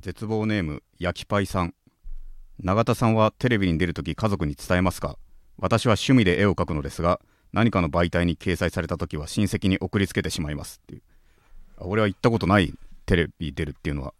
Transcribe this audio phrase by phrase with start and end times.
[0.00, 1.74] 絶望ネーム焼きパイさん。
[2.60, 5.18] 永田さんはテレビに出るとき家族に伝えますか？
[5.58, 7.20] 私は趣味で絵を描くのですが
[7.52, 10.80] 何かの媒体に掲載されたときは親戚に送りつけてしまいます。
[10.84, 11.02] っていう。
[11.78, 12.72] あ俺は行ったことない
[13.06, 14.14] テレビ出るっていうのは。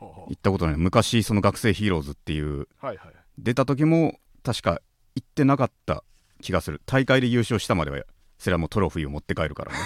[0.00, 0.76] 行ったことない。
[0.76, 2.46] 昔その学生ヒーローズっていう。
[2.46, 3.14] うはいはい。
[3.38, 4.80] 出た時も確か
[5.14, 6.02] 行ってなかった
[6.42, 6.80] 気がする。
[6.86, 7.98] 大会で優勝したまでは
[8.40, 9.78] それはもうトロフィーを持って帰るからね。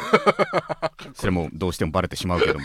[1.15, 2.65] それもどうしてもバレてしまうけども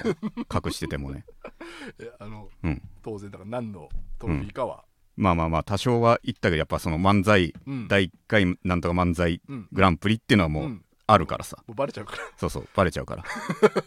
[0.54, 1.26] 隠しててもね。
[1.98, 2.82] えあのうん。
[3.02, 7.88] 当然だから何のトロフィーかは、まあまあまあ多少は言ったけどやっぱその漫才うん。
[7.88, 9.68] 第1回なんとか漫才うん。
[9.72, 10.86] グランプリっていうのはもううん。
[11.08, 12.20] あるからさ、もうバレちゃうから。
[12.38, 13.24] そうそうバレちゃうから。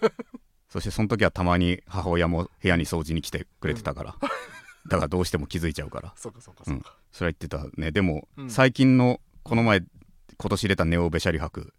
[0.68, 4.16] そしてその時はたまに母親も部屋に掃除に来てくれてたから、
[4.88, 6.12] だからどうしても気づいちゃうから。
[6.16, 7.64] そうかそうかそうか、それは言ってた。
[7.80, 8.50] ねでも、うん。
[8.50, 9.84] 最近のこの前
[10.36, 11.72] 今年出たネオベシャリ博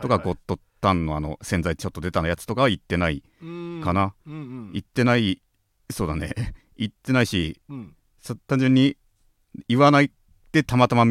[0.00, 4.32] とかゴッドタンのあの洗剤ちょっと出たやつとかは言ってないうんかな、うん。
[4.32, 5.40] うん言ってない
[5.90, 6.34] そうだね。
[6.76, 7.96] 言ってないしうん。
[8.20, 8.96] そ単純に
[9.68, 10.10] 言わない
[10.52, 11.04] でたまたま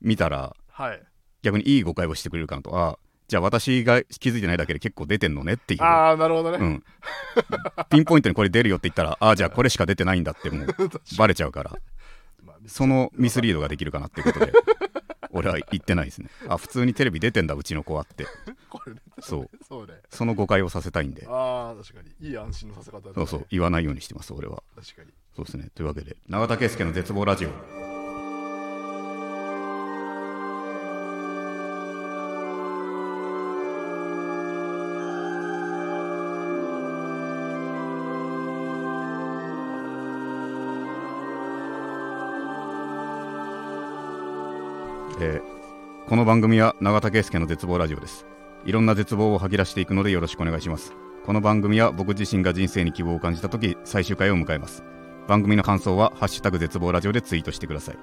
[0.00, 1.02] 見たらはい。
[1.42, 2.76] 逆にいい誤解をしてくれるかなと。
[2.76, 6.84] あじゃあ私が気づいてないだけで結構出てんのねっていう、ああなるほどね、うん、
[7.90, 10.66] ピンポイントにこれ出るよって言ったらあじゃあこれしか出てないんだってもう
[11.18, 11.72] バレちゃうから。
[12.44, 14.52] まあそのミスリードができるかなっていうことで
[15.36, 16.28] 俺は言ってないですね。
[16.48, 18.26] あ普通にテレビ出てんだうちの子はって。
[18.68, 19.50] これねそう。
[19.66, 19.94] そうね。
[20.10, 21.26] その誤解をさせたいんで。
[21.28, 22.28] ああ確かに。
[22.28, 23.12] いい安心のさせ方だね。
[23.14, 23.46] そうそう。
[23.50, 24.62] 言わないようにしてます俺は。
[24.74, 25.10] 確かに。
[25.34, 25.68] そうですね。
[25.74, 27.75] というわけで永田圭介の絶望ラジオ
[46.16, 48.24] この番組は永田圭介の絶望ラジオです。
[48.64, 50.94] いろんな絶望を吐き出していくのでよろしくお願いします。
[51.26, 54.82] この番組は僕自身が人生に希望を感じた時最終回を迎えます。
[55.28, 57.98] 番組の感想は「ハッシュタグ絶望ラジオ」でツイートしてください。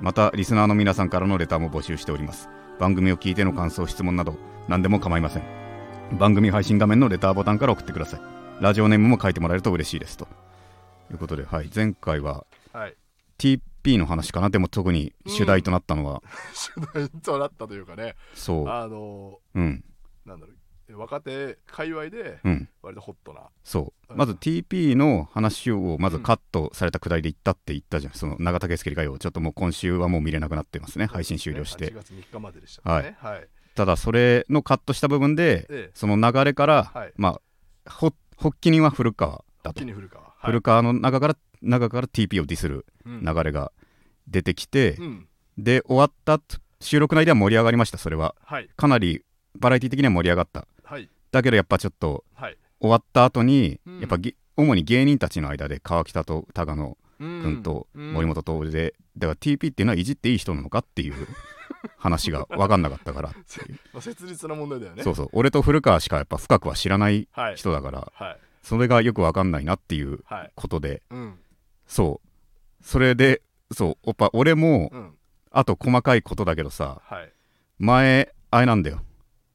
[0.00, 2.48] またリスナーの皆さんからのレターも募集しております。
[2.78, 4.36] 番組を聞いての感想質問など
[4.68, 5.42] 何でも構いません。
[6.20, 8.20] 番組配信画面のレターボタンから送ってください。
[8.60, 10.16] ラジオネームも書いてもらえると嬉しいです。
[10.16, 10.28] と
[11.10, 12.94] いうことで、はい、前回ははい
[13.86, 14.50] TP の話かな。
[14.50, 18.16] でも特に主題となったのは、 主題となったというかね。
[18.34, 18.68] そう。
[18.68, 19.84] あのうん。
[20.24, 20.56] なんだろう。
[20.88, 22.68] 若手界隈でうん。
[22.80, 23.48] 割とホットな。
[23.64, 24.12] そう。
[24.12, 24.16] うん。
[24.16, 31.06] まず TP の話をまずカットされたくだりで言ったって言ったじゃん、その永田圭介理解をちょっともう今週はもう見れなくなってますね。
[31.06, 33.16] 配信終了して8月3日まででしたね。
[33.18, 33.48] はい。
[33.74, 35.90] ただそれのカットした部分で、ええ。
[35.94, 37.12] その流れから、はい。
[37.16, 37.40] ま
[37.84, 40.24] あほ発起人は古川だと、古川。
[40.24, 40.34] はい。
[40.46, 43.24] 古川の中から中から TP をディスるうん。
[43.24, 43.72] 流れが
[44.28, 45.28] 出てきて、うん。
[45.58, 48.34] で終わった後収録内では盛り上がりましたそれは。
[48.44, 48.68] はい。
[48.76, 49.22] かなり
[49.58, 50.66] バラエティ的には盛り上がった。
[50.84, 51.08] はい。
[51.32, 52.56] だけどやっぱちょっとはい。
[52.80, 54.00] 終わった後に、うん。
[54.00, 61.14] やっぱげ主に芸人たちの間で川北と高野君君と森本徹で、だから TP っていうのはいじっていい人なのかっていう
[61.96, 63.30] 話が分かんなかったから。
[63.30, 63.38] って
[63.72, 65.02] いうまあ切実な問題だよね。
[65.02, 65.28] そうそう。
[65.32, 67.56] 俺と古川しかやっぱ深くは知らないはい。
[67.56, 68.38] 人だからはい。
[68.62, 70.52] それがよく分かんないなっていうはい。
[70.54, 71.38] ことでうん
[71.86, 72.84] そう。
[72.84, 73.42] それで
[73.72, 75.12] そうやっぱ俺もうん。
[75.50, 77.32] あと細かいことだけどさはい。
[77.78, 79.00] 前あれなんだよ。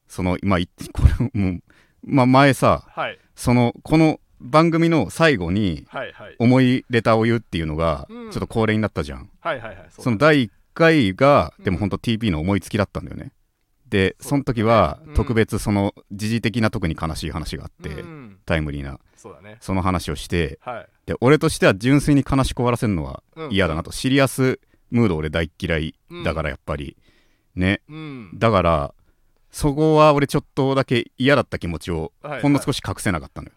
[0.07, 0.57] その今
[0.93, 1.03] こ
[1.33, 1.61] れもう
[2.03, 3.19] まあ前さはい。
[3.35, 6.13] そのこの番組の最後にはい
[6.89, 8.27] レターを言うっていうのがちうん。
[8.27, 9.29] ょっと恒例になったじゃん、
[9.89, 11.65] その第1回がうん。
[11.65, 13.31] でも本当 TP の思いつきだったんだよね
[13.91, 15.13] でその時はうん。
[15.13, 18.39] 特別その時事的な特に悲しい話があって、うん。
[18.45, 18.97] タイムリーな
[19.59, 20.87] その話をしてはい。
[21.05, 23.51] で俺としては純粋に悲しく終わらせるのはうん。
[23.51, 24.59] 嫌だなと、シリアス
[24.89, 26.97] ムード俺大っ嫌いだからやっぱり、
[27.55, 27.81] ね。
[27.89, 28.31] うん。
[28.33, 28.93] だから
[29.51, 33.53] そこは俺ちょっとだけ嫌だった気持ちをはいほんの少し隠せなかったのよ、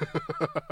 [0.00, 0.06] だ
[0.54, 0.70] か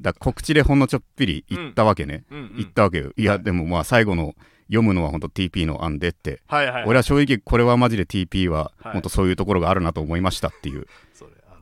[0.00, 3.12] ら告知でほんのちょっぴり言ったわけね、言ったわけよ。
[3.18, 4.34] いやでもまあ最後の
[4.68, 6.84] 読むのは本当 TP の案でって、はいはい。
[6.86, 8.92] 俺は正直これはマジで TP ははい。
[8.94, 10.86] 本当そういうところがあるなと思いましたっていう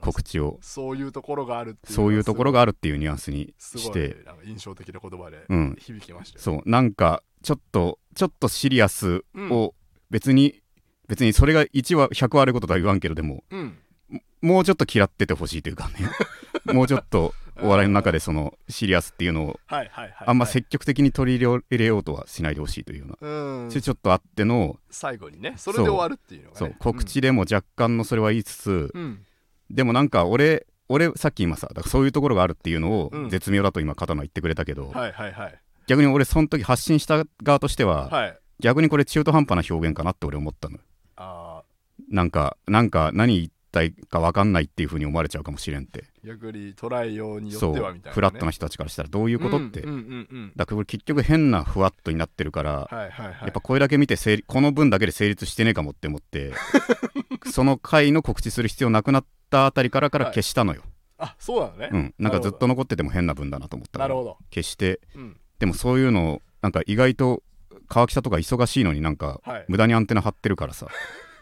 [0.00, 0.58] 告知を。
[0.62, 4.16] そういうところがあるっていうそういうところがあるっていうニュアンスにして。
[4.46, 5.76] 印象的な言葉でうん。
[5.78, 6.70] 響きましたよそう。
[6.70, 9.50] なんかちょっとちょっとシリアスうん。
[9.50, 9.74] を
[10.10, 10.62] 別に、
[11.08, 13.78] 別にそれが1話100悪いこととは言わんけれどもうん。
[14.42, 15.94] もうちょっと嫌っててほしいというかね。
[16.72, 25.54] もうちょっとお笑いの中でそのシリアスっていうのをあんまはい積極的に取り入れようとはしないでほしいというような、ちょっとあっての最後にね。
[25.56, 26.56] それで終わるっていうのがね。
[26.58, 29.24] そう告知でも若干のそれは言いつつ、うん。
[29.70, 33.30] でもなんか俺俺さっき今さだからそういうところがあるっていうのをうん。
[33.30, 35.60] 絶妙だと今片野言ってくれたけど、はいはいはい。
[35.86, 38.38] 逆に俺その時発信した側としては、はい。
[38.60, 40.78] 逆にこれ中途半端な表現かなって俺思ったの。
[41.16, 41.62] あ
[42.10, 46.04] なんかなんか何態か分かんないっていうふうに思われちゃうかもしれんって。
[46.24, 50.52] 逆に捉えようによってはみたいな、ね、フラットな人たちからしたらどういうことって、うんうんうんうん。
[50.56, 53.34] だからこれ結局変なふわっとになってるから、はいはいはい。
[53.42, 54.16] やっぱこれだけ見て
[54.46, 56.52] この分だけで成立してねえかもって思って
[57.50, 60.82] その回の告知する必要なくなったあたりからから消したのよ、
[61.18, 62.14] あそうなのね、うん。
[62.18, 64.38] なんかずっと残ってても変な分だなと思ったからほど。
[64.50, 65.00] 消して。
[65.14, 65.36] うん。
[65.58, 67.42] でもそういうのなんか意外と
[67.88, 69.64] 川北とか忙しいのになんかはい。
[69.68, 70.88] 無駄にアンテナ張ってるからさ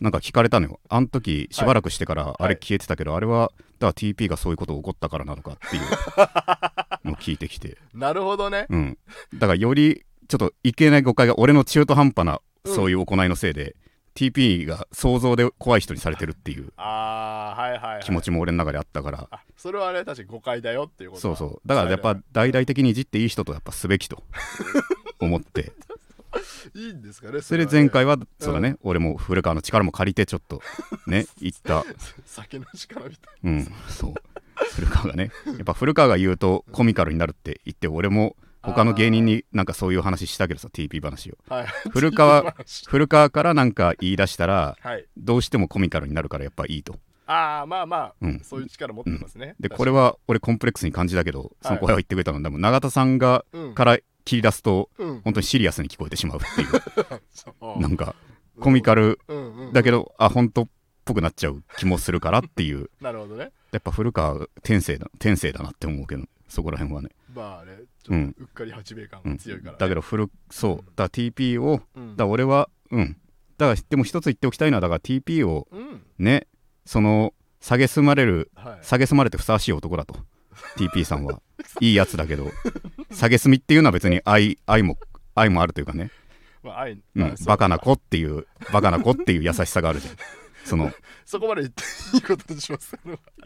[0.00, 0.80] なんか聞かれたのよ。
[0.88, 5.82] あの時しばらくしてからあれ消えてたけど、あれはだから TP がそういうこと起こったからなのかっていう
[7.04, 7.78] のを聞いてきて。
[7.94, 8.66] なるほどね。
[8.68, 8.98] うん。
[9.34, 12.74] だからよりちょっといけない誤解が俺の中途半端なうん。
[12.74, 13.74] そういう行いのせいで、
[14.14, 21.68] TP が想像で怖い人にされてるっていうああはいはい、はい、気持ちも俺の中であったから、あそれはね確かに誤解だよっていうことそうそう。
[21.68, 24.22] だからやっぱ大々的にいじっていい人とやっぱすべきと
[25.20, 25.72] 思って
[26.74, 30.62] いいんですかねそれで前回はそうだね、俺も古川の力も借りてちょっと
[31.06, 31.84] ね 言った。
[32.26, 34.14] 酒の力みたいうんそう。
[34.74, 41.38] 古川がねやっぱ古川が言うとコミカルになるって言って俺も他の芸人になんかそういう話したけどさ TP 話を。
[41.48, 41.66] はい。
[41.90, 42.84] 古川話。
[42.86, 45.06] 古川からなんか言い出したらはい。
[45.16, 46.98] どうしてもコミカルになるからやっぱいいと。
[47.26, 48.40] ああまあまあ、うん。
[48.42, 53.74] そういう力持ってますね、でこれは俺コンプレックスに感じたけどその声は言ってくれたのでも永田さんがうん。
[53.74, 55.20] から切り出すとうん。
[55.22, 56.70] 本当にシリアスに聞こえてしまうっていう。
[57.80, 58.14] なんか
[58.60, 60.68] コミカルうんうんだけどあ本当っ
[61.04, 62.90] ぽくなっちゃう気もするからっていう。
[63.00, 63.52] なるほどね。
[63.72, 69.78] やっぱ古川天性だ天性だなって思うけどそこら辺はね、まあねちょっとうっかり八兵衛感うん、が強いから、ね。
[69.78, 70.76] だけど古そう。
[70.76, 72.16] だから TP をうん。
[72.16, 73.16] だ俺はうん。
[73.58, 76.02] だからでも一つ言っておきたいのはだから TP をうん。
[76.18, 76.46] ね
[76.84, 78.80] その蔑まれるはい。
[78.80, 80.16] 蔑まれてふさわしい男だと
[80.76, 81.40] TP さんは。
[81.80, 82.50] いいやつだけど。
[83.10, 84.98] 蔑みっていうのは別に愛愛も
[85.34, 86.10] 愛もあるというかね、
[86.62, 87.34] まあ愛うん。
[87.46, 90.14] バカな子っていうバカな子っていう優しさがあるじゃん。
[90.64, 90.92] その
[91.24, 91.82] そこまで言って
[92.16, 92.96] いいことにします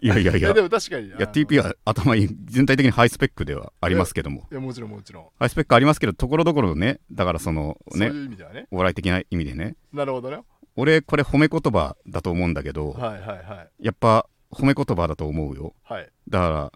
[0.00, 0.52] いやいやいや。
[0.52, 4.46] でも確かにいいや TP は頭いい全体的にハイスペックではありますけども。
[4.50, 7.00] いやもちろんもちろん、ハイスペックありますけどところどころね。
[7.12, 8.66] だからそのそうねいう意味ではね。
[8.70, 9.76] お笑い的な意味でね。
[9.93, 10.40] なるほどね。
[10.76, 13.84] 俺これ褒め言葉だと思うんだけど、はいはいはい。
[13.84, 15.75] やっぱ褒め言葉だと思うよ。
[15.84, 16.11] はい。
[16.28, 16.72] だから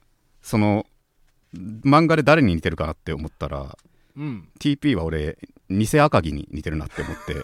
[0.48, 0.86] その
[1.84, 3.76] 漫画で誰に似てるかなって思ったら
[4.16, 4.48] うん。
[4.58, 5.36] TP は俺
[5.68, 7.34] 偽赤木に似てるなって思って。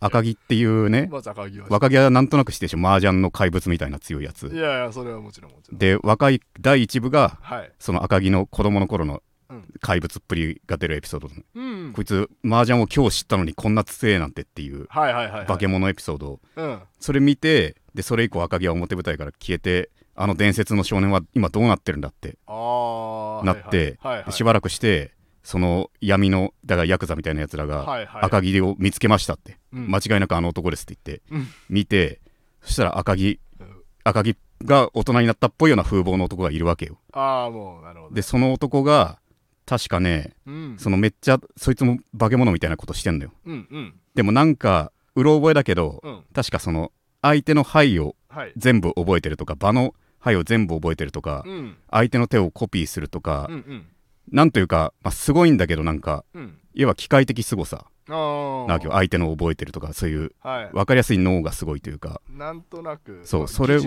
[0.00, 2.78] 赤木っていうねまず赤木は若木はなんとなくしてでしょ？
[2.78, 4.56] 麻雀の怪物みたいな強いやいつやい
[4.86, 5.78] やそれはもちろんもちろん。
[5.78, 7.72] で若い第一部がはい。
[7.78, 9.64] その赤木の子供の頃のうん。
[9.80, 11.92] 怪物っぷりが出るエピソード、うん。
[11.92, 16.80] こいつ麻雀を今日知ったのにこんな強えなんてっていう化け物エピソードうん。
[16.98, 24.22] それ見てでそれ以降赤木は表舞台から消えてあの伝説の少年は今どうなってるんだってなってはいはい。
[24.24, 28.22] はいしばらくしてその闇のだからヤクザみたいなやつらがはいはい。
[28.22, 29.88] 赤木を見つけましたって、うん。
[29.90, 31.48] 間違いなくあの男ですって言って、うん。
[31.68, 32.20] 見て
[32.62, 33.68] そしたら赤木うん
[34.02, 36.98] 赤木が大人になったっぽいような風貌の男がいるわけよ。
[37.12, 39.18] ああもうなるほどでその男が
[39.66, 40.76] 確かねうん。
[40.78, 43.32] そのめっちゃそいつも化け物みたいなことしてんのよ。
[43.44, 43.94] うんうん。
[44.14, 46.22] でもなんかうろ覚えだけど、うん。
[46.34, 46.90] 確かその
[47.22, 48.52] 相手の牌をはい。
[48.56, 49.94] 全部覚えてるとか場の
[50.26, 51.76] 牌を全部覚えてるとか、うん。
[51.90, 53.86] 相手の手をコピーするとかう、んうん。
[54.32, 56.58] なんというか、まあ、すごいんだけどなんかうん。
[56.74, 57.86] 要は機械的凄さ。
[58.08, 58.92] なわけよ。
[58.92, 60.70] 相手の覚えてるとかそういうはい。
[60.72, 62.20] 分かりやすい脳がすごいというか。
[62.30, 63.80] なんとなくまあそうそれを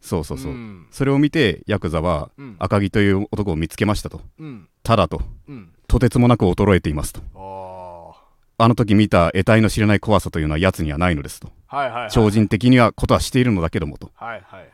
[0.00, 0.86] そうそうそう、ん。
[0.90, 2.56] それを見てヤクザはうん。
[2.58, 4.20] 赤木という男を見つけましたと。
[4.38, 4.68] うん。
[4.82, 5.20] ただと。
[5.48, 5.72] うん。
[5.88, 7.20] とてつもなく衰えていますと。
[7.34, 11.48] ああの時見た得体の知れない怖さというのは奴にはないのですと。
[11.68, 12.10] あはいはいはい。
[12.10, 14.06] 超人的にはことはしているのだけどもと。
[14.06, 14.70] っはいはい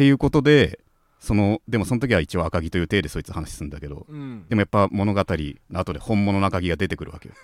[0.00, 0.80] ていうことで
[1.18, 4.46] そのでもその時は一応赤木という体でそいつ話すんだけどうん。
[4.48, 7.34] でもやっぱ物語の後で本物の赤木が出てくるわけよ。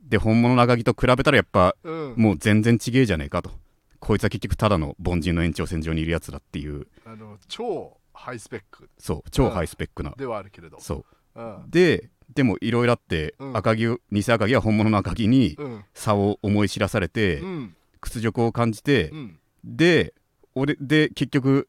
[0.00, 2.14] で本物の赤木と比べたらやっぱうん。
[2.16, 3.50] もう全然ちげえじゃねえかと。
[3.98, 6.86] こいつは結局ただの凡人の延長線上にいるやつだっていう。
[7.04, 8.88] あの超ハイスペック。
[8.96, 10.14] そう超ハイスペックな。
[10.16, 10.78] ではあるけれど。
[10.78, 11.04] そ
[11.34, 11.40] う。
[11.40, 11.64] うん。
[11.68, 13.56] ででもいろいろあって、うん。
[13.56, 15.84] 赤木を偽赤木は本物の赤木にうん。
[15.94, 17.76] 差を思い知らされて、うん。
[18.00, 19.40] 屈辱を感じて、うん。
[19.64, 20.14] で
[20.56, 21.68] 俺で結局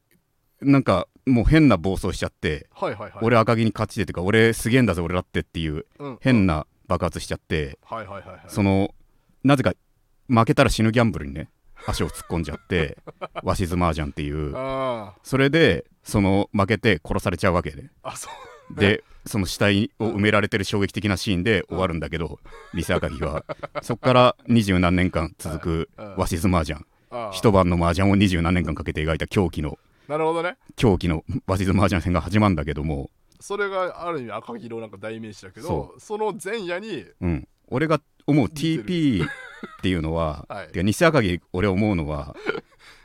[0.62, 3.13] なんかもう変な暴走しちゃって、はいはいはい。
[3.22, 8.39] 俺赤木に勝ちでっていうか俺すげえんだぜ俺だってっていううん変な爆発しちゃって、はいはいはいはい。
[8.48, 8.96] その
[9.44, 9.74] なぜか
[10.29, 11.50] 負けたら死ぬギャンブルにね
[11.86, 12.98] 足を突っ込んじゃって
[13.44, 14.53] わしず麻雀っていう。
[14.56, 17.89] あそれでその負けて殺されちゃうわけで。
[18.03, 18.29] ああそ
[18.72, 18.79] う。
[18.79, 22.39] で その死体を埋められてる衝撃的なシーンで終わるんだけど
[22.74, 23.44] リセ赤木は。
[23.82, 26.15] そっから二十何年間続くうん。
[26.15, 26.97] わしず麻雀ああ
[27.31, 30.57] 一晩の麻雀を二十何年間かけて描いた狂気のなるほどね。
[30.75, 33.09] 狂気のわしず麻雀戦が始まるんだけども、
[33.39, 39.27] それがある意味赤木のなんか代名詞だけどその前夜にうん、俺が思う TP っ
[39.81, 40.67] ていうのは、 はい。
[40.67, 42.35] てか西赤木俺思うのは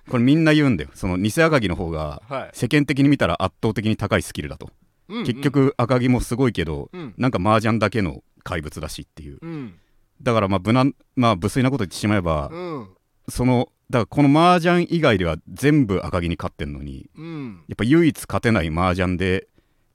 [0.09, 0.91] これみんな言うんだよ。
[0.95, 2.51] その偽赤城の方がはい。
[2.53, 4.71] 世間的に見たら圧倒的に高いスキルだと、
[5.09, 5.25] うんうん。
[5.25, 7.15] 結局赤城もすごいけど、うん。
[7.19, 9.39] なんか麻雀だけの怪物だしっていう。
[9.43, 9.75] うん。
[10.21, 12.89] だからまあ無難まあ無粋なこと言ってしまえば、うん。
[13.29, 17.63] そのだからこの麻雀以外では全部赤城に勝ってんのにうん。
[17.69, 19.47] やっぱ唯一勝てない麻雀で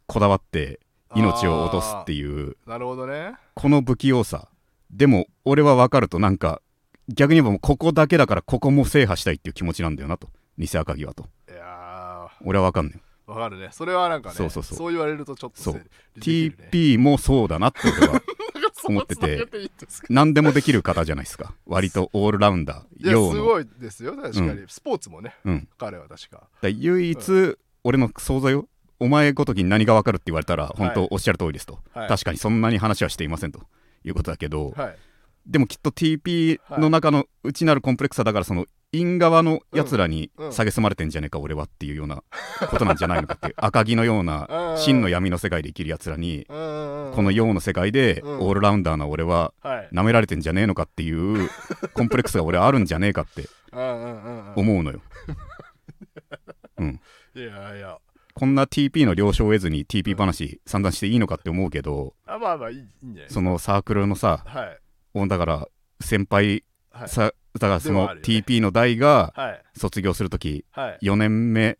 [0.05, 0.79] こだわって
[1.15, 3.33] 命を落とすっていうなるほどね。
[3.55, 4.49] この不器用さ。
[4.91, 6.61] でも俺は分かるとなんか
[7.09, 10.29] 逆に言えばもうここだけだからここも制覇したいっていう気持ちなんだよなと。
[10.59, 11.25] 偽赤城はと。
[11.49, 13.69] いや俺は分かんないーわかるね。
[13.71, 14.91] それはなんかねそうそうそう。
[14.91, 15.81] 言われるとちょっとそう。
[16.19, 18.21] TP もそうだなって俺は
[18.85, 19.47] 思ってて
[20.09, 21.53] 何でもできる方じゃないですか。
[21.65, 23.31] 割とオールラウンダー用の。
[23.31, 24.15] すごいですよ。
[24.15, 25.67] 確かに、うスポーツもねうん。
[25.77, 26.47] 彼は確か。
[26.61, 28.67] だ唯一、俺の想像よ
[28.99, 32.07] お前ごときに何が分かるって言われたら本当はいおっしゃる通りですと、はい。
[32.07, 33.61] 確かにそんなに話はしていませんと。
[34.07, 34.97] いうことだけど、はい。
[35.45, 42.23] でもきっと TP の中の内なるコンプレックスさだからその陰側のやつらに蔑まれてんじゃねえか俺はっていうような
[42.69, 44.77] ことなんじゃないのかっていう 赤城のよううんなうん。
[44.77, 46.53] 真の闇の世界で生きるやつらにこ
[47.21, 48.39] の陽の世界でうん。
[48.39, 49.89] オールラウンダーな俺ははい。
[49.91, 51.49] 舐められてんじゃねえのかっていう
[51.93, 53.49] コンプレックスが俺あるんじゃねえかって
[54.55, 55.01] 思うのよ。
[56.77, 57.01] うん、
[57.35, 57.97] いやいや。
[58.33, 62.13] こんな TP の了承を得ずに TP 話散々していいのかって思うけど
[63.29, 64.77] そのサークルのさは
[65.25, 65.27] い。
[65.27, 65.67] だから
[65.99, 66.63] 先輩
[66.97, 67.09] はい。
[67.09, 68.43] さだからそのでもあるよね。
[68.45, 69.63] TP の代がはい。
[69.77, 71.05] 卒業するときはい。
[71.05, 71.77] 4年目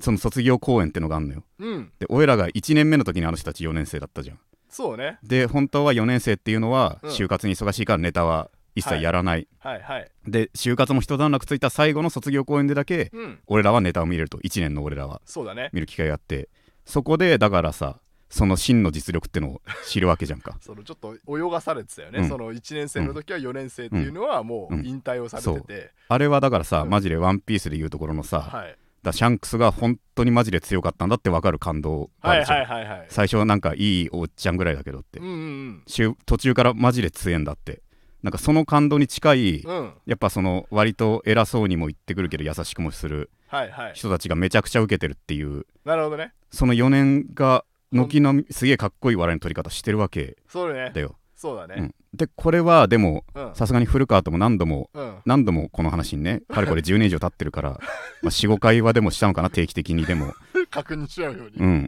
[0.00, 1.44] その卒業公演ってのがあんのよ。
[1.58, 1.92] うん。
[1.98, 4.38] で俺らが1年目の時にあの人たち4年生だったじゃん。
[4.68, 5.18] そうね。
[5.22, 7.10] で本当は4年生っていうのはうん。
[7.10, 10.10] 就活に忙しいからネタは一切やらない、はいはい。
[10.26, 13.38] で就活も一段落ついた最後の卒業公演でだけうん。
[13.46, 14.38] 俺らはネタを見れると。
[14.38, 15.20] 1年の俺らは。
[15.26, 15.70] そうだね。
[15.72, 16.48] 見る機会があって。
[16.84, 18.00] そこでだからさ
[18.32, 20.56] その真の実力ってのを知るわけじゃんか。
[20.64, 22.28] そのちょっと泳がされてたよね、うん。
[22.28, 24.86] その1年生の時は4年生っていうのはもううん。
[24.86, 26.90] 引退をされてて、あれはだからさ、うん。
[26.90, 37.82] マジでワンピースでいうところのさ、はい、だシャンクスが本当にマジで強かったんだって分かる感動があはいる最初はなんかいいおっちゃんぐらいだけどって、うんうん中途中からマジで強えんだって。
[38.22, 39.76] なんかその感動に近い、うん。
[39.76, 43.92] うんやっぱその割と偉そうにも言ってくるけど優しくもするはいはい。
[43.94, 45.66] 人たちがめちゃくちゃ受けてるっていう。
[45.84, 46.32] なるほどね。
[46.50, 50.90] その4年が軒並みすげえかっこいい笑いの取り方してるわけそうね。
[50.94, 51.74] だよ、そうだね。
[51.78, 53.54] うん、でこれはでもうん。
[53.54, 55.16] さすがに古川とも何度もうん。
[55.26, 57.80] 何度もこの話にねかれこれ10年以上経ってるから
[58.24, 60.34] 45回はでもしたのかな定期的にでも。
[60.70, 61.86] 確認し合うように、うん。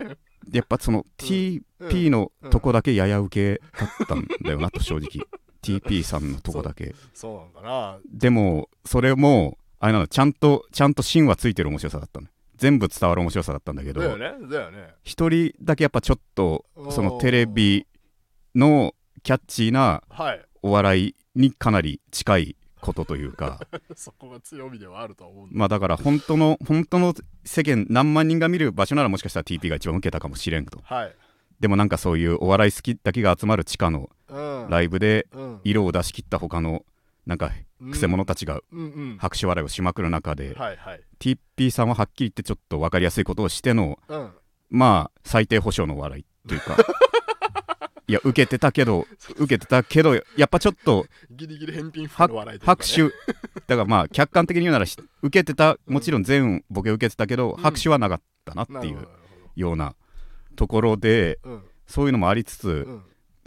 [0.48, 5.26] でやっぱその TP のとこだけやや受けだったんだよなと正直。
[5.62, 6.94] TP さんのとこだけ。
[7.14, 7.98] そうなんかな。
[8.12, 12.26] でもそれもあれなのちゃんとちゃんと芯はついてる面白さだったの
[12.64, 14.94] 全部伝わる面白さだったんだけどだよねだよね。
[15.02, 17.86] 一人だけやっぱちょっとそのテレビ
[18.54, 20.42] のキャッチーなはい。
[20.62, 23.60] お笑いにかなり近いことというか
[23.94, 27.12] そこが強みではあるとは思うまあだから本当の本当の
[27.44, 30.80] 世間何万人が見る場所ならもしかしたら TP が一番受けたかもしれんと。
[30.84, 31.14] はい。
[31.60, 34.68] でもなんかそういうお笑い好きだけが集まる地下のうん。
[34.70, 35.60] ライブでうん。
[35.64, 36.82] 色を出し切った他の
[37.26, 37.50] なんか
[37.90, 38.80] くせ者たちがうん。
[38.80, 38.82] う
[39.14, 41.00] ん拍手笑いをしまくる中で、はいはい。
[41.18, 44.30] TP さんははっきり言ってちょっと分かりやすいことをしてのうん。
[44.70, 46.76] まあ最低保障の笑いというか。
[48.06, 53.04] いや受けてたけど受けてたけどやっぱちょっとギリギリ返品の笑いね、拍手。
[53.04, 53.12] だか
[53.76, 57.62] らまあ客観的に言うならし受けてたもちろん全ボケ受けてたけど、うん。
[57.62, 59.08] 拍手はなかったなっていう
[59.56, 59.94] ような
[60.54, 62.86] ところでなるそういうのもありつつ、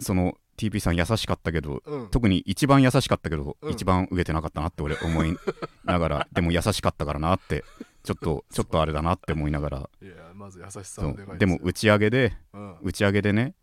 [0.00, 2.00] その TP さん優しかったけどうん。
[2.02, 3.72] うん特に一番優しかったけど、うん。
[3.72, 5.36] 一番受けてなかったなって俺思い
[5.84, 7.64] ながら でも優しかったからなって
[8.02, 9.90] ちょっと ちょっとあれだなって思いながら。
[10.02, 12.76] いやまず優しさででも打ち上げでうん。
[12.82, 13.54] 打ち上げでね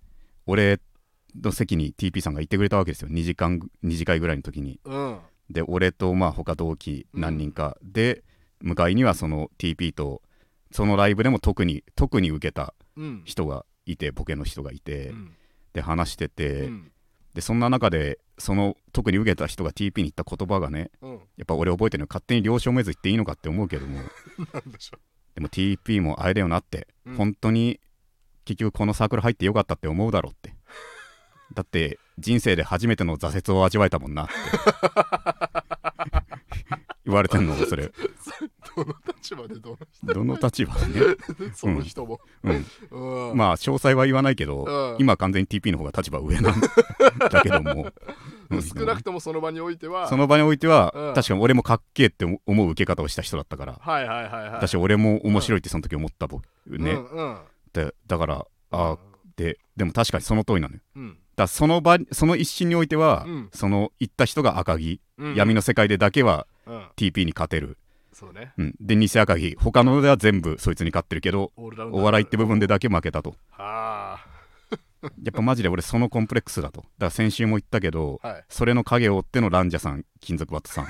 [0.46, 0.80] 俺
[1.42, 3.10] の席に TP さんがいてくれたわけですよ。
[3.10, 4.80] 2時間2次会ぐらいの時に。
[4.86, 5.20] うん。
[5.50, 7.78] で俺とまあ他同期何人か。
[7.84, 8.24] で、
[8.62, 10.22] 向かいにはその TP と
[10.72, 13.22] そのライブでも特に特に受けたうん。
[13.25, 15.14] 人がいてボケの人がいて、
[15.75, 16.91] うんで話してて、うん。
[17.34, 21.12] でそんな中でその特に受けた人が TP に言った言葉がねうん。
[21.12, 24.00] やっぱ俺覚えてるの勝手に了承めず言っていいのかって思うけども。
[24.67, 24.98] でしょ
[25.36, 27.15] でも TP もあれだよなって、うん。
[27.15, 27.82] 本当に
[28.46, 30.55] 結局このサークル入ってよかったって思うだろうって。
[31.53, 34.34] だって人生で初めての挫折を味わえたもんなって。
[37.05, 37.84] 言われてんのそれ。
[37.86, 37.91] う
[38.75, 39.77] どの立場でどの？
[39.91, 41.15] 人どの立場でね、
[41.55, 43.38] その人も、うん、うん。
[43.38, 44.98] まあ詳細は言わないけど、うん。
[45.00, 46.70] 今完全に TP の方が立場上なんだ。
[47.41, 47.91] けども、
[48.50, 48.62] うん。
[48.62, 50.08] 少なくともその場においては。
[50.08, 51.13] その場においては、うん。
[51.13, 54.50] 確かに俺もかっけえって思う受け方をした人だったからはいはいはいはい。
[54.51, 57.38] 私俺も面白いってその時思った僕ね、うんうん。
[57.74, 58.98] でだからあ
[59.36, 60.82] ででも確かにその通りなのよ。
[60.96, 61.10] うん。
[61.10, 63.50] だからその場その一心においては、うん。
[63.53, 65.36] その行った人が赤城、うん。
[65.36, 66.88] 闇の世界でだけはうん。
[66.96, 67.77] TP に勝てる
[68.16, 68.54] そうね。
[68.58, 69.58] うん、で偽赤木。
[69.60, 73.36] 他のでは全部そいつに勝ってるけどお笑いって部分でだけ負けたと。
[73.58, 74.26] あ。
[75.22, 76.80] やっぱマジで俺そのコンプレックスだと。
[76.80, 78.46] だから先週も言ったけどあはい。
[78.48, 80.88] それの影を追ってのランジャさん金属バットさん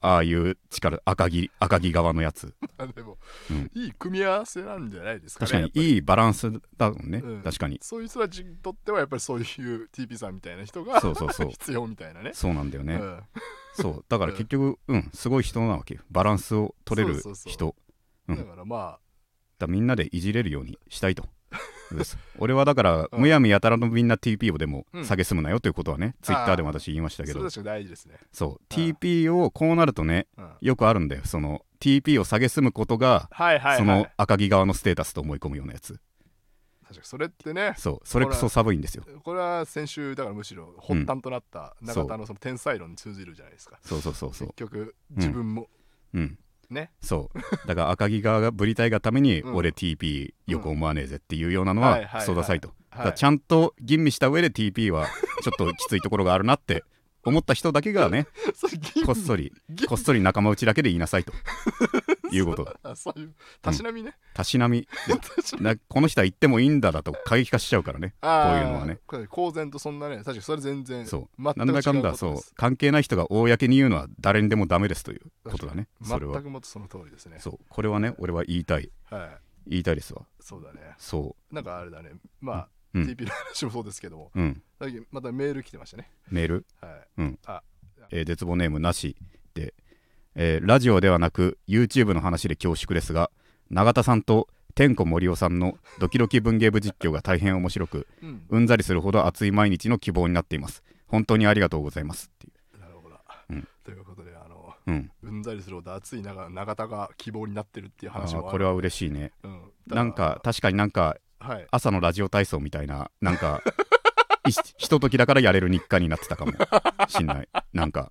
[0.00, 2.54] ああいう力赤木赤木側のやつ。
[2.78, 3.18] あでも、
[3.50, 3.70] うん。
[3.74, 7.42] いい組み合わせなんじゃないですかね確かにいいバランスだもんね、うん。
[7.42, 7.78] 確かに。
[7.82, 11.50] そういう人たちにとってはやっぱりそういう TP さんみたいな人がそうそうそう。
[11.52, 12.32] 必要みたいなね。
[12.34, 13.22] そうなんだよね、うん。
[13.74, 14.04] そう。
[14.08, 16.02] だから結局うんすごい人なわけよ。
[16.10, 17.74] バランスを取れる人。
[18.28, 18.76] だからま
[19.58, 21.26] だからみんなでいじれるようにしたいと
[22.38, 23.20] 俺はだから、うん。
[23.20, 25.04] むやみやたらのみんな TP をでもうん。
[25.04, 27.44] 下げすむなよということはね、ツイッターでも私言いましたけど。
[27.44, 28.14] あそれ確かに大事ですね。
[28.32, 28.50] そう。
[28.50, 28.58] うん。
[28.68, 30.50] TP をこうなるとねうん。
[30.60, 31.22] よくあるんだよ。
[31.24, 33.30] その TP を下げすむことが
[33.76, 35.98] その赤木側のステータスと思い込むようなやつ。
[36.82, 38.08] 確かにそれってねそう。
[38.08, 39.04] それこそ寒いんですよ。
[39.22, 43.78] これは先週だからむしろ発端となった永田のその天才論に通じるじゃないですか。
[43.82, 44.48] そうそうそうそう。
[44.48, 45.68] 結局自分も。
[46.14, 46.38] うん
[46.70, 46.90] ね。
[47.00, 47.66] そう。
[47.66, 49.54] だから赤木側がぶりたいがためにうん。
[49.54, 52.12] 俺 TP よく思わねえぜっていうようなのはいはいはい。
[52.14, 52.60] はクソダサい。
[52.60, 52.72] と
[53.14, 55.06] ちゃんと吟味した上で TP は
[55.42, 56.82] ちょっときついところがあるなって
[57.24, 58.26] 思った人だけがね
[59.04, 59.52] こっそり
[59.86, 61.32] こっそり仲間内だけで言いなさいと
[62.30, 62.74] いうことだ。
[62.90, 64.16] あそういうたしなみね。
[64.34, 64.86] たしなみ。
[65.36, 65.64] たしなみ。
[65.64, 68.14] なこの人は言ってもいいんだだと過激化しちゃうからね。
[68.20, 68.98] こういうのはね。
[69.28, 71.42] 公然とそんなね確かにそれ全然そう。
[71.42, 72.36] なんだかんだそう。
[72.54, 75.88] 関係ない人が公に言うのは誰にでもダメですということだね。
[76.02, 76.34] それは。
[76.34, 77.38] 全くもってその通りですね。
[77.40, 77.58] そう。
[77.68, 78.90] これはね俺は言いたい。
[79.10, 79.38] はい。
[79.70, 80.22] 言いたいですわ。
[80.40, 80.94] そうだね。
[80.98, 82.12] そなんかあれだね。
[82.40, 84.30] まあうん TP の話もそうですけども。
[84.34, 84.62] ううん。
[84.78, 86.10] 最近またメール来てましたね。
[86.30, 86.66] メール？
[86.80, 87.32] はい。
[88.10, 89.16] えー絶望ネームなし
[89.54, 89.74] で、
[90.34, 93.30] えーラジオではなく YouTube の話で恐縮ですが
[93.70, 98.42] 永田さんと天子森夫さんのドキドキ文芸部実況が大変面白くうん。
[98.48, 100.82] うんざりするほど熱い毎日の希望になっています。
[101.06, 102.30] 本当にありがとうございます。
[102.34, 103.16] っていなるほど。
[103.50, 103.68] うん。
[103.84, 109.32] ということであのう、うん、うんざりするほど熱い長永田が希望になってるっていうあ話もこれは嬉しいね。
[109.42, 109.60] うん。
[109.86, 111.66] なんか確かになんかはい。
[111.70, 113.62] 朝のラジオ体操みたいななんか
[114.48, 116.52] いひとときだからやれる日課になってたかも。
[117.08, 118.10] しんないなんか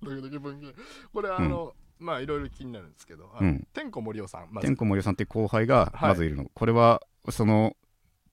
[1.12, 3.66] これあの、まあいろいろ気になるんですけど、うん。
[3.72, 4.66] 天子森夫さん、まず。
[4.66, 6.08] 天子森夫さんって後輩がはい。
[6.10, 7.76] まずいるの、これはその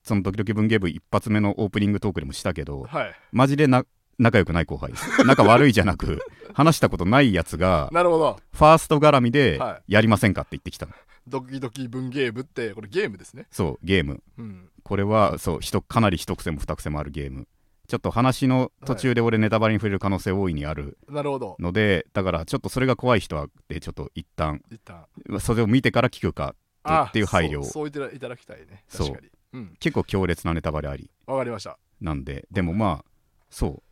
[0.03, 3.15] そのドキドキ文芸部一発目のオープニングトークでもしたけどはい。
[3.31, 3.85] マジでな
[4.17, 5.25] 仲良くない後輩です。
[5.25, 6.19] 仲悪いじゃなく
[6.53, 8.39] 話したことないやつがなるほど。
[8.53, 10.93] ファースト絡みではやりませんかって言ってきたの
[11.27, 13.47] ドキドキ文芸部ってこれゲームですね。
[13.51, 14.21] そうゲーム。
[14.37, 14.69] うん。
[14.83, 17.47] これはそう人かなり一癖も二癖もあるゲーム。
[17.87, 21.55] ちょっと話の途中で俺ネタバレに触れる可能性大いにあるなるほど。
[21.59, 25.05] のでだからちょっとそれが怖い人はでちょっと一旦一旦。
[25.39, 27.63] それを見てから聞くかあっていう配慮を。
[27.63, 28.83] そう言っていただきたいね。
[28.87, 29.07] そう。
[29.07, 29.31] 確かに。
[29.53, 29.75] うん。
[29.79, 31.09] 結構強烈なネタバレあり。
[31.27, 31.77] わかりました。
[32.01, 32.47] なんで。
[32.51, 33.05] でもまあ
[33.49, 33.83] そ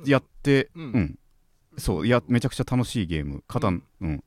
[0.00, 0.08] う。
[0.10, 0.90] やってううん。
[0.98, 1.18] ん、
[1.78, 2.06] そう。
[2.06, 3.42] いやめちゃくちゃ楽しいゲーム。
[3.48, 3.82] 肩うん。
[4.00, 4.24] うん、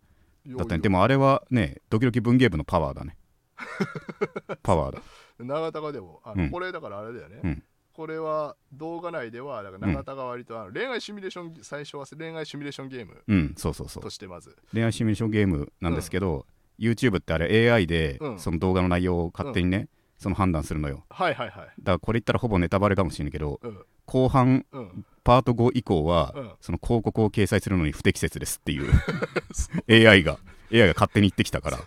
[0.57, 3.17] だったねよでもあれはねドキドキ文芸部のパワーだね。
[4.63, 5.01] パワーだ。
[5.39, 6.49] 長田がでもあの、うん。
[6.49, 7.63] これだからあれだよね、うん。
[7.93, 14.03] これは動画内ではだから長田が割とあの恋愛シミュレーション最初は恋愛シミュレーションゲームうんそうそうそう。
[14.03, 14.57] としてまず。
[14.73, 16.45] 恋愛シミュレーションゲームなんですけど、
[16.77, 18.39] YouTube ってあれ AI でうん。
[18.39, 21.05] その動画の内容を勝手にね、その判断するのよ。
[21.09, 21.67] はいはいはい。
[21.79, 23.85] だからこれ言ったらほぼネタバレかもしれないけどうん。
[24.05, 26.51] 後半うんパート5以降は、うん。
[26.59, 28.91] その広告を掲載するのに不適切ですっていう。
[30.09, 30.39] AI が
[30.73, 31.77] AI が勝手に言ってきたから。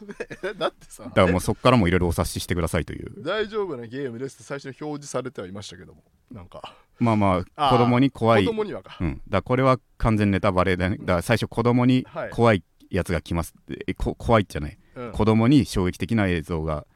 [0.55, 1.11] だってさ。
[1.11, 3.20] からもうそこからもいろいろお察ししてくださいという。
[3.20, 6.05] 大丈夫なゲームですって最初に表示されてはいましたけども。
[6.31, 6.76] なんか。
[7.00, 8.44] まあまあ子供に怖い。
[8.44, 10.98] 子供にはか、うん、だこれは完全ネタバレだね。
[11.00, 12.31] だから最初子供にはい。
[12.31, 13.55] 怖いやつが来ます、
[13.88, 14.78] えこ怖いじゃない。
[14.94, 15.11] うん。
[15.11, 16.87] 子供に衝撃的な映像が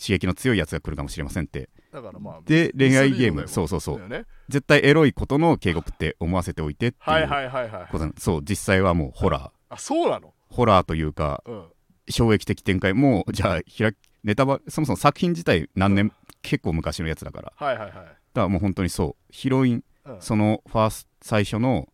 [0.00, 3.48] 刺激の強いやつが来るかもしれませんってだからまあで恋愛ゲーム。
[3.48, 4.08] そうそうそう。
[4.08, 4.24] ね。
[4.48, 7.10] 絶対エロいことの警告って思わせておいてっていう。
[7.10, 9.74] はいはいはいはいことなそう実際はもうホラー。
[9.74, 10.32] あそうなの？
[10.48, 11.64] ホラーというかうん。
[12.08, 12.94] 衝撃的展開。
[12.94, 16.12] もうじゃあ開きネタバそもそも作品自体何年、うん。
[16.42, 17.50] 結構昔のやつだから。
[17.50, 17.90] だかはいはい。
[17.90, 19.32] はいらもう本当にそう。
[19.32, 20.20] ヒロインうん。
[20.20, 21.88] そのファースト最初の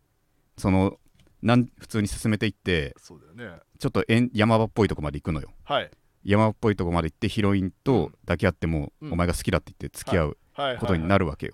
[0.57, 0.97] その
[1.41, 3.59] なん普通に進めていってそうだよね。
[3.79, 5.49] ちょっとえん山場っぽいとこまで行くのよ。
[5.63, 5.91] はい
[6.23, 9.13] 山場っぽいとこまで行ってヒロインと抱き合っても、うん。
[9.13, 10.37] お前が好きだって言って付き合う
[10.79, 11.53] ことになるわけよ、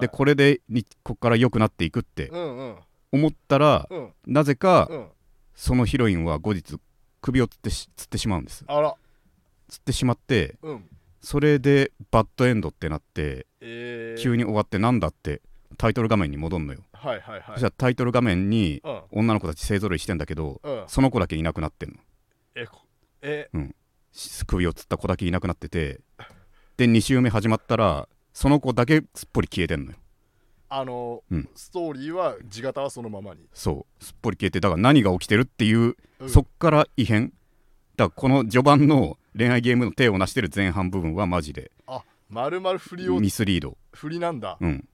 [0.00, 2.30] でこれでにこっから良くなっていくって
[3.12, 4.12] 思ったら、うん。
[4.26, 5.08] なぜか、うん。
[5.54, 6.78] そのヒロインは後日
[7.22, 8.64] 首をつってしつってしまうんです。
[8.66, 8.94] あら。
[9.68, 10.84] つってしまってうん。
[11.20, 15.42] それでバッドエンドってなってえー、急に終わってなんだって
[15.76, 17.20] タイトル画面に戻んのよ、はい。
[17.20, 17.40] はい。
[17.40, 17.42] はい。
[17.52, 19.00] そしたらタイトル画面にうん。
[19.12, 20.84] 女の子たち勢ぞろいしてんだけどうん。
[20.88, 21.96] その子だけいなくなってんの。
[22.54, 22.66] え
[23.26, 23.48] こえ
[24.12, 26.00] し首をつった子だけいなくなってて
[26.76, 29.96] で2週目始まったらその子だけすっぽり消えてんのよ。
[30.68, 31.48] あの、うん。
[31.54, 34.04] ストーリーは地形はそのままに、そう。
[34.04, 36.28] すっぽり消えてだから何が起きてるっていう、うん。
[36.28, 37.32] そっから異変。
[37.96, 43.78] だからこの序盤の恋愛ゲームの手を成してる前半部分はマジであまるまる振りをミスリード。
[43.92, 44.86] 振りなんだ、うん。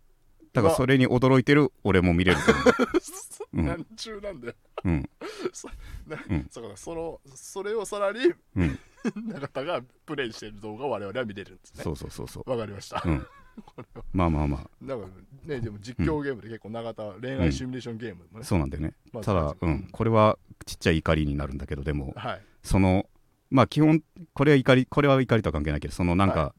[0.53, 2.65] だからそれに驚いてる俺も見れると思う
[3.55, 3.67] うん。
[3.67, 4.55] なんだよ。
[4.85, 5.11] うん。
[6.07, 6.47] なうん。
[6.51, 8.79] そうかそのそれをさらにうん。
[9.29, 11.83] 永田がプレイしてる動画を我々は見れるんですね。
[11.85, 12.51] そうそうそうそう。
[12.51, 13.27] わかりました、うん。
[14.13, 14.71] まあまあまあ。
[14.81, 15.09] なんか
[15.45, 18.95] ねでも実況ゲームで結構永田恋愛シミュレーションゲームもね、そうなんだよね。
[19.13, 19.89] まあただうん。
[19.91, 22.43] これはちっちゃい怒りになるんだけどでもはい。
[22.63, 23.09] その
[23.51, 26.55] まあ基本これは怒りこれは怒りとは関係ないけどそのなんか、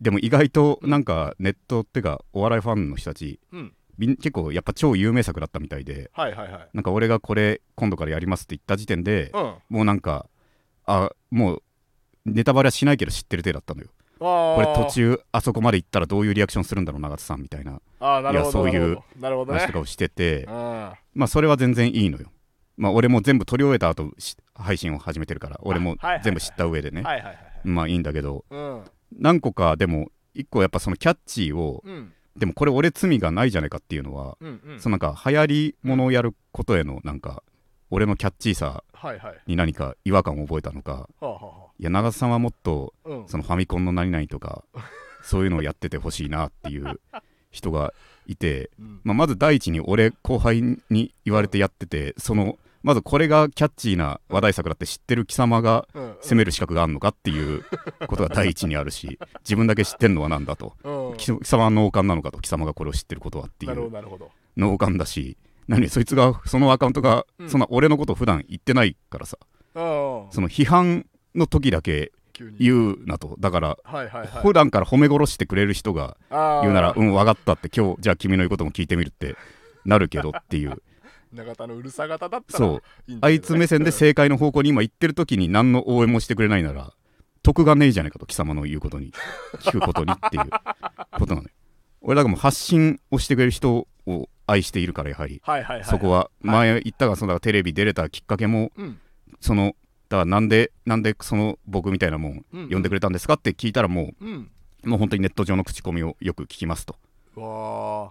[0.00, 6.68] でも意外となんかネットっていうかお笑いファンの人たちうん結構やっぱ超有名作だったみたいではいはいはい。
[6.72, 9.54] なんか俺がこれ今度からやりますって言った時点でうん。
[9.68, 10.26] もうなんか
[10.86, 11.62] あもう
[12.24, 13.88] ネタバレはしないけど知ってる手だったのよ。
[14.18, 17.72] ここれ途中あそこまで行ったらどういうリアクションするんだろう永田さんみたいな。
[17.72, 20.54] いやそういう話とかをしてて、うん。
[20.54, 22.30] はまあそれは全然いいのよ。
[22.76, 27.02] まあ俺も全部撮り終えた後し配信を始めてるから俺も全部知った上でね、
[27.64, 28.44] まあいいんだけど。
[28.50, 28.84] うん。
[29.16, 34.80] 何個かでも一個やっぱそのキャッチーをうんでもこれ俺罪がないじゃないかっていうのは、うんうん。
[34.80, 37.42] そのなんか流行りものをやることへのなんか
[37.90, 38.84] 俺のキャッチーさ
[39.46, 43.28] に何か違和感を覚えたのかはあはあはいや長田さんはもっとあうん。
[43.28, 44.64] そのファミコンの何々とか
[45.22, 47.00] そういうのをやっててほしいなっていう
[47.50, 47.92] 人が
[48.26, 49.00] いて、うん。
[49.04, 57.62] まあ、まず第一に俺後輩に言われてやっててそのまずこれがキャッチーな話題作だって知ってる貴様がうん責める資格があるのかっていう
[58.06, 60.72] ことが第一にあるし 自分だけ知ってんのはなんだと。
[60.84, 61.16] うん。
[61.18, 63.90] 貴貴様は脳幹なのかと貴様がこれを知ってることはっていう
[64.56, 67.50] 脳幹だし何そいつがそのアカウントがうん。
[67.50, 69.36] そんな俺のことを普段言ってないからさ
[69.74, 69.82] うん
[70.30, 72.12] その批判の時だけ
[72.58, 73.36] 言うなと。
[73.38, 74.26] だからはいはいはい。
[74.40, 76.16] 普段から褒め殺してくれる人が
[76.62, 79.36] 言うならうん分かったって今日じゃあ君の言うことも聞いてみるって
[79.84, 80.82] なるけどっていう
[81.32, 82.82] 永田のうるさ型だったらそう。
[83.20, 86.92] あいつ目線で正解の方向に今行ってる時に何の応援もしてくれないなら
[87.42, 89.12] 得がねえじゃないかと貴様の言うことに
[89.60, 90.44] 聞くことにっていう。
[91.18, 91.54] ことなのよ
[92.00, 95.40] 俺だからもう発信をしてくれる人を愛しているからやはり。
[95.44, 98.98] はいはいはいそこは前言ったがそのテレビ出れたきっかけもうん。
[99.40, 99.74] その
[100.08, 104.50] だからなんでなんでその僕みたいなもんうん呼んでくれたんですかって聞いたらもうん。
[104.84, 106.96] うもう本当にネット上の口コミをよく聞きますと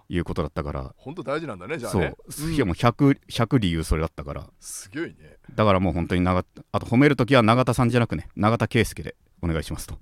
[0.08, 0.94] いうことだったから。
[0.96, 2.50] 本当大事なんだねじゃあそう。
[2.50, 4.46] いやもう 100, 100理由それだったから。
[4.60, 5.14] すげえね。
[5.54, 9.94] だからもう本当に永田あと褒めるときは永田さんじゃなくね永田圭介でお願いしますと。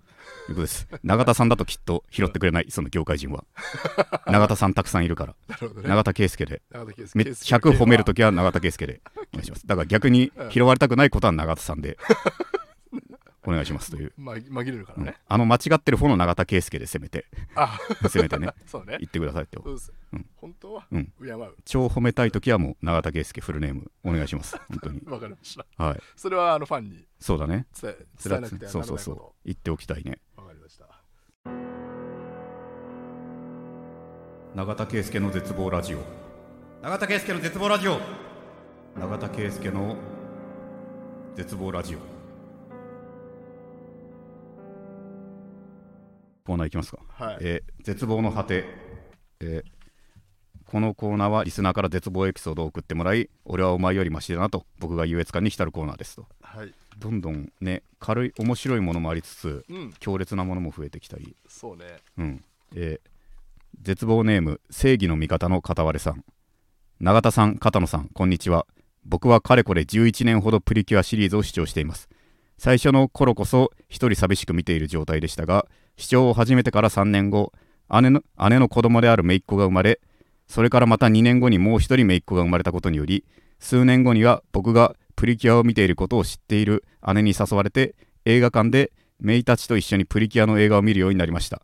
[0.49, 0.89] いうことです。
[1.03, 3.45] 永田さんだときっと拾ってくれないその業界人は。
[4.27, 5.35] 永田さんたくさんいるから。
[5.61, 5.69] ね。
[5.85, 6.63] 永田圭介で。
[6.71, 9.01] 永田圭介め100褒めるときは永田圭介で
[9.33, 9.67] お願いします。
[9.67, 11.99] だから逆に拾われたくないことは永田さんで
[13.47, 15.05] お願いしますという、ま紛れるからうん。
[15.07, 17.27] ねあの間違ってる方の永田圭介で攻めて。
[17.55, 17.79] あ。
[18.03, 18.49] 攻めてね。
[18.67, 18.97] そうね。
[18.99, 19.59] 言ってくださいって。
[19.63, 19.93] そうです。
[20.13, 20.27] うん。
[20.37, 21.13] 本当はうん。
[21.23, 21.55] 敬う。
[21.65, 24.57] 超褒めたいときはもう永田圭介フルネームお願いします。
[24.69, 25.01] 本当に。
[25.07, 25.67] わかりました。
[25.83, 26.01] はい。
[26.17, 27.67] それはあのファンにそうだね。
[27.81, 29.15] 伝え伝えなくてはそうそうそう。
[29.15, 30.21] ならないこ言っておきたいね。
[30.35, 30.87] とわかりました。
[34.55, 35.99] 永田圭介の絶望ラジオ。
[36.83, 38.01] 永田圭介の絶望ラジオ。
[38.99, 39.97] 永田圭介の
[41.35, 42.16] 絶望ラジオ
[46.47, 48.65] コーナーいきますか、はいえー絶望の果て、
[49.41, 49.77] えー
[50.69, 61.85] このコーナーはリスナーから絶望エピソードを送ってもらい俺はお前よりマシだなと僕が優越感に浸るコーナーですとはいどんどんね軽い面白いものもありつつうん強烈なものも増えてきたりそうね
[62.19, 62.45] うん。
[62.75, 63.11] えー
[63.83, 66.25] 絶望ネーム、正義の味方の片割れさん。
[66.99, 68.67] 永田さん、片野さん、こんにちは。
[69.05, 72.09] 僕はかれこれ11年ほどプリキュアシリーズを視聴しています。
[72.59, 75.67] 最初の頃こそ一人寂しく見ている状態でしたが、
[75.99, 77.53] 視聴を始めてから3年後、
[78.01, 80.01] 姉の姉の子供である姪っ子が生まれ、
[80.47, 83.25] それからまた2年後にもう一人姪っ子が生まれたことにより、
[83.59, 87.95] 数年後には僕がプリキュアを見ていることを知っている姉に誘われて、
[88.27, 91.63] 映画館で姪たちと一緒にプリキュアの映画を見るようになりました。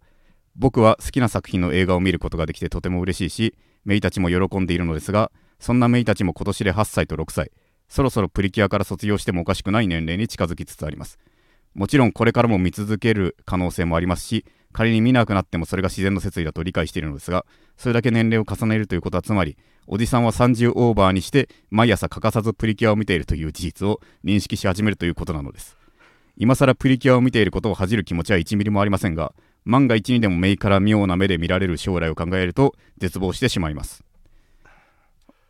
[0.56, 7.50] 僕は好きな作品の映画を見ることができてとても嬉しいし、メイたちも喜んでいるのですが、そんなメイたちも今年で8歳と6歳、
[7.88, 11.18] そろそろプリキュアから卒業してもおかしくない年齢に近づきつつあります。
[11.74, 17.44] もちろんこれからも見続ける可能性もありますし、仮に見なくなってもそれが自然の摂理だと理解しているのですが、
[17.76, 19.56] それだけ年齢を重ねるということはつまり、
[19.86, 25.76] おじさんは30オーバーにして毎朝欠かさずプリキュアを見ているという事実を認識し始めるということなのです。
[26.36, 34.04] 今更プリキュアを見ていることを恥じる気持ちは1ミリもありませんが、万が一にでも目から妙な目で見られる将来を考えると絶望してしまいます。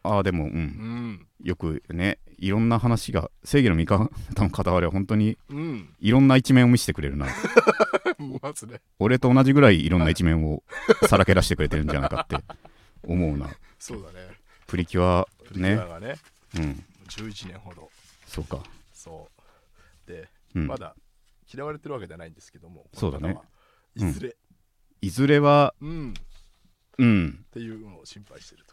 [0.02, 5.94] ああ、でも、う、うんんよくね、いろんな話が、正義の味方の片割れは本当にうん。
[6.00, 7.28] いろんな一面を見せてくれるな。
[8.42, 10.62] まずね俺と同じぐらいいろんな一面を
[11.08, 12.36] さらけ出してくれてるんじゃないかって。
[13.04, 13.48] 思うな。
[13.78, 14.28] そうだね。
[14.66, 15.76] プリキュアね。
[16.00, 16.16] ね。
[16.56, 16.84] うん。
[17.08, 17.88] 11年ほど。
[18.26, 18.60] そうか。
[18.92, 19.28] そ
[20.06, 20.10] う。
[20.10, 20.66] で、うん。
[20.66, 20.96] まだ
[21.52, 23.38] 嫌われてるわけではないんですけどもそうだね。
[23.94, 24.36] いずれ、
[25.00, 26.14] いずれはうん、っ
[26.98, 27.44] うん。
[27.52, 28.71] ていうのを心配してると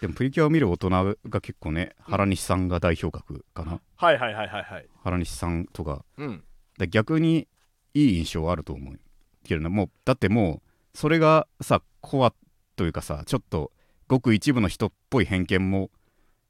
[0.00, 0.90] でもプリキュアを見る大人
[1.28, 3.80] が結構ね原西さんが代表格かな。
[3.96, 4.86] はいはいはいはいはい。
[5.02, 6.04] 原西さんとか。
[6.16, 6.44] うん。
[6.78, 7.48] で逆に
[7.94, 9.00] いい印象はあると思う
[9.44, 10.62] けどねもうだっても
[10.94, 12.32] うそれがさコア
[12.76, 13.72] というかさちょっと
[14.06, 15.90] ごく一部の人っぽい偏見も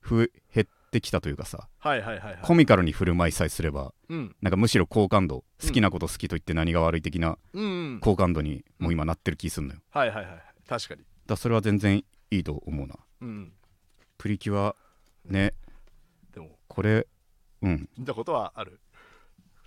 [0.06, 2.38] 増え減ってきたというかさはいはいはいはい。
[2.42, 4.36] コミカルに振る舞いさえすればうん。
[4.42, 8.00] なんかむしろ好感度うん好きなこと好きと言って何が悪い的なうんうん。
[8.00, 9.80] 好感度にもう今なってる気すんのよ。
[9.80, 10.42] だかはいはいはい。
[10.68, 11.00] 確かに。
[11.26, 13.52] らそれは全然いいと思うなうん。
[14.16, 14.74] プリキュア
[15.24, 15.54] ね。
[16.32, 16.58] でも。
[16.68, 17.06] これ
[17.62, 17.88] うん。
[17.96, 18.80] 見たことはある。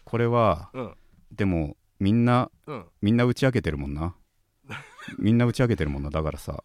[0.03, 0.95] これはうん。
[1.31, 2.85] でもみんなうん。
[3.01, 4.15] みんな打ち明けてるもんな。
[5.19, 6.63] みんな打ち明けてるもんなだからさ。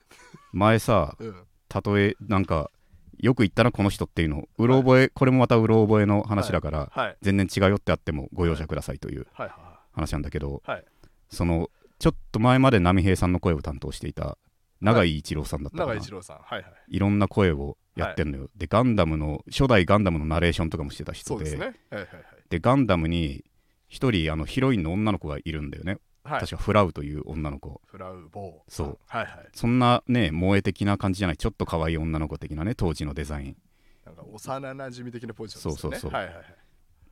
[0.53, 1.46] 前さうん。
[1.94, 2.70] 例えなんか
[3.18, 4.49] よく言ったなこの人っていうの。
[4.59, 7.16] うろ覚え、これもまたうろ覚えの話だから、はい。
[7.22, 9.49] 全然違いよってあってもご容赦くださいというはい。
[9.49, 10.85] は話なんだけど、いはい。
[11.31, 14.37] そのちょっと前まで波平さんの声を担当していた
[14.80, 16.38] 永井一郎さんだったかな、長井一郎さん。
[16.38, 16.72] はいはい。
[16.88, 21.76] いろんな声をやってんのよ、でガンダムの初代ガンダムのナレーションとかもしてた人でそうですね。
[21.90, 22.08] はいはい
[22.48, 23.44] でガンダムに
[23.88, 26.40] 一人あのヒロインの女の子がいるんだよね、はいはい。
[26.42, 27.80] 確かフラウという女の子。
[27.86, 28.72] フラウボー。
[28.72, 28.98] そう。
[29.06, 29.48] はいはい。
[29.52, 33.56] そんなね萌え的な感じじゃないちょっと可愛い女の子的なね当時のデザイン。
[34.04, 35.98] なんか幼馴染的なポジションですよね。
[35.98, 36.20] そうそうそう。
[36.20, 36.44] はいはいはい。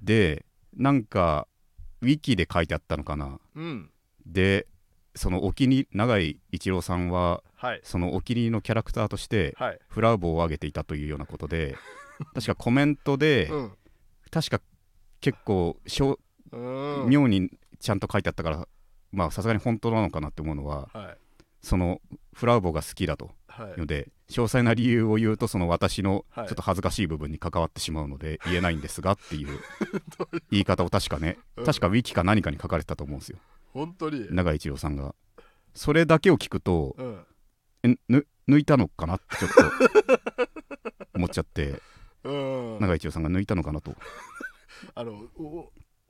[0.02, 0.44] で
[0.76, 1.48] なんか
[2.02, 3.40] ウィキで書いてあったのかな。
[3.56, 3.90] うん。
[4.26, 4.66] で
[5.14, 7.80] そのお気に永井一郎さんははい。
[7.82, 9.78] そのお気に入りのキャラクターとしてはい。
[9.88, 11.76] フラウボを上げていたというようなことで
[12.34, 13.72] 確かコメントで、うん。
[14.30, 14.60] 確か
[15.20, 16.18] 結構しょ
[16.52, 17.08] うん。
[17.08, 18.68] 妙にちゃんと書いてあったから
[19.12, 21.16] まあさすがに本当なのかなって思うのははい。
[21.62, 22.00] その
[22.34, 23.78] フラウボが好きだとはい。
[23.78, 29.60] ので詳細な理由を言うとその私のちょはいっと恥ずかしい部分に関わってしまうので 言えないんですがっていう
[30.50, 31.64] 言い方を確かねうん。
[31.64, 33.38] 確かウィキか何かに書かれてたと思うんですよ
[33.74, 34.26] 本当に？
[34.30, 35.14] 永井一郎さんが。
[35.74, 37.26] それだけを聞くとうん。
[37.82, 39.62] えぬ抜いたのかなってちょっと
[41.14, 41.82] 思っちゃって。
[42.22, 42.78] うん。
[42.80, 43.94] 永井一郎さんが抜いたのかなと。
[44.94, 45.42] あのお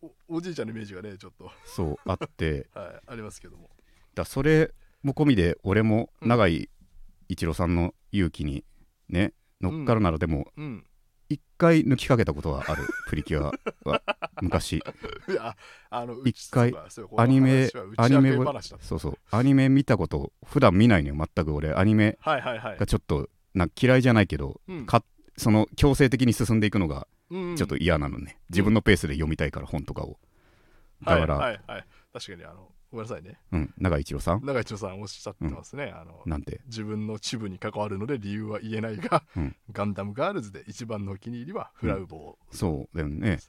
[0.02, 1.50] おおじいちゃんのイメージがねちょっと。
[1.64, 2.68] そうあって。
[2.74, 3.70] はいありますけども。
[4.14, 4.72] だそれ
[5.02, 6.28] も込みで俺もうん。
[6.28, 6.70] 永井
[7.28, 8.64] 一郎さんの勇気に
[9.08, 10.84] ね乗っかるならでもうん。
[10.84, 10.93] 一
[11.64, 13.52] 回抜きかけたことはあるプリキュア
[13.88, 14.02] は。
[14.42, 14.76] 昔。
[15.28, 15.56] いや
[15.90, 16.74] あの一回
[17.16, 19.18] アニメアニメをそうそう。
[19.30, 21.72] アニメ見たこと普段見ないのよ全く俺。
[21.72, 24.86] アニメがちょっとな嫌いじゃないけどうん。
[24.86, 25.02] か
[25.36, 30.18] その強制的に進んでいくのがうんちょっと嫌なのね、自分のペースで読みたいから本とかを。
[31.02, 31.86] だから、はいはいはい。
[32.12, 33.38] 確かにあのごめんなさいね。
[33.50, 33.74] うん。
[33.78, 34.44] 永井一郎さん？
[34.44, 36.60] 長井一郎さんおっしゃってますね、あのなんて？
[36.66, 39.56] 自分の支部に関わるので理由は言えないが、うん。
[39.72, 43.40] ガンダムガールズで一番のお気に入りはフラウボー、そうだよね。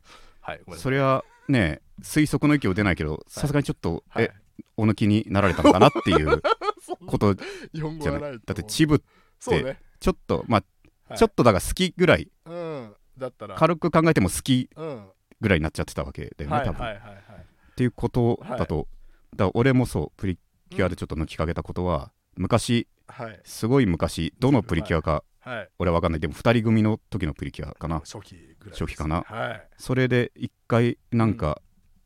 [0.41, 4.25] はいそれはね推測の域を出ないけどさすがにちょっと、い、はい。
[4.25, 4.31] え、
[4.77, 6.41] お抜きになられたのかなっていう
[7.05, 8.39] ことじゃない？
[8.45, 9.03] だってチブ
[9.39, 10.63] そうね、ちょっとまあ、
[11.08, 11.19] はい。
[11.19, 12.31] ちょっとだから好きぐらい。
[12.45, 12.93] うん。
[13.17, 13.55] だったら。
[13.55, 15.05] 軽く考えても好きうん。
[15.41, 17.15] ぐらいになっちゃってたわけだよね、はい多分、はいはいはい。
[17.15, 18.88] っていうことだと、
[19.36, 23.39] だ俺もそうプリキュアでちょっと抜きかけたことは、昔はい。
[23.43, 25.69] すごい昔どのプリキュアかはい。
[25.78, 26.19] 俺は分かんない。
[26.19, 28.00] でも2人組の時のプリキュアかな。
[28.00, 29.21] 初期ぐらい初期かな。
[29.21, 29.67] はい。
[29.78, 31.62] それで一回なんか、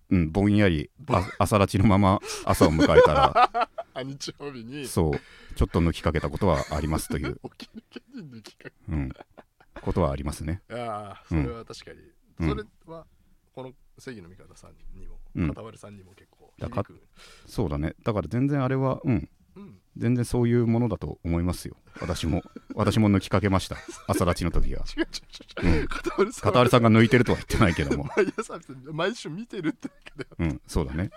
[0.09, 0.31] うん。
[0.31, 4.85] ぼんやりあ朝立ちのまま朝を迎えたらあ 日曜日に。
[4.85, 7.39] そうちょっと抜きかけたことはありますという、
[8.89, 9.09] うん、
[9.81, 10.61] ことはありますね。
[10.67, 11.99] 画いやーそれは確かに、
[12.39, 12.49] うん。
[12.49, 13.05] それは
[13.53, 15.47] この正義の味方さんにもうん。
[15.47, 16.83] 片割れさんにも結構だか
[17.47, 17.95] そうだね。
[18.03, 19.29] だから全然あれはうん。
[19.55, 19.79] うん。
[19.97, 21.75] 全然そういうものだと思いますよ。
[21.99, 22.43] 私も。
[22.75, 23.77] 私も抜きかけました。
[24.07, 24.85] 朝立ちの時は。
[25.89, 26.29] 片割
[26.65, 28.09] れさんが抜いてるとは言ってないけども。
[28.93, 30.61] 毎週見てるってだけでうん。
[30.67, 31.09] そうだね。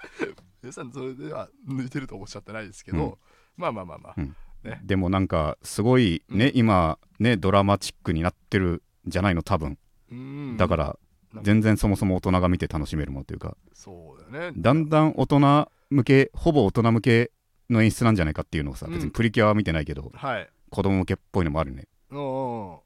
[0.62, 3.14] 皆さんそれでは抜いてるとおっしゃってないですけど、うん。
[3.56, 4.36] まあまあまあまあ、うん。
[4.64, 4.80] ね。
[4.84, 6.58] でもなんかすごいね、うん。
[6.58, 9.78] 今ねドラマチックになってるんじゃないの多分。
[10.10, 10.56] うん。
[10.56, 10.98] だから
[11.42, 13.56] 全然そもそも大人が見て楽しめるものというか。
[13.72, 14.54] そうだよね。
[14.56, 17.30] だんだん大人向けほぼ大人向け
[17.70, 18.92] の演出なんじゃないかっていうのをさうん。
[18.92, 20.48] 別にプリキュアは見てないけど、はい。
[20.70, 21.88] 子供向けっぽいのもあるね。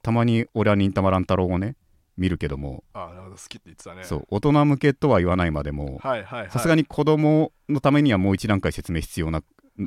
[0.02, 1.74] たまに俺は忍たま乱太郎をね
[2.16, 4.04] 見るけども、あなるほど好きって言ってたね。
[4.04, 4.26] そう。
[4.30, 6.50] 大人向けとは言わないまでもはいはいはい。
[6.50, 9.42] さすがに子供のためにはもう一段階説明必要な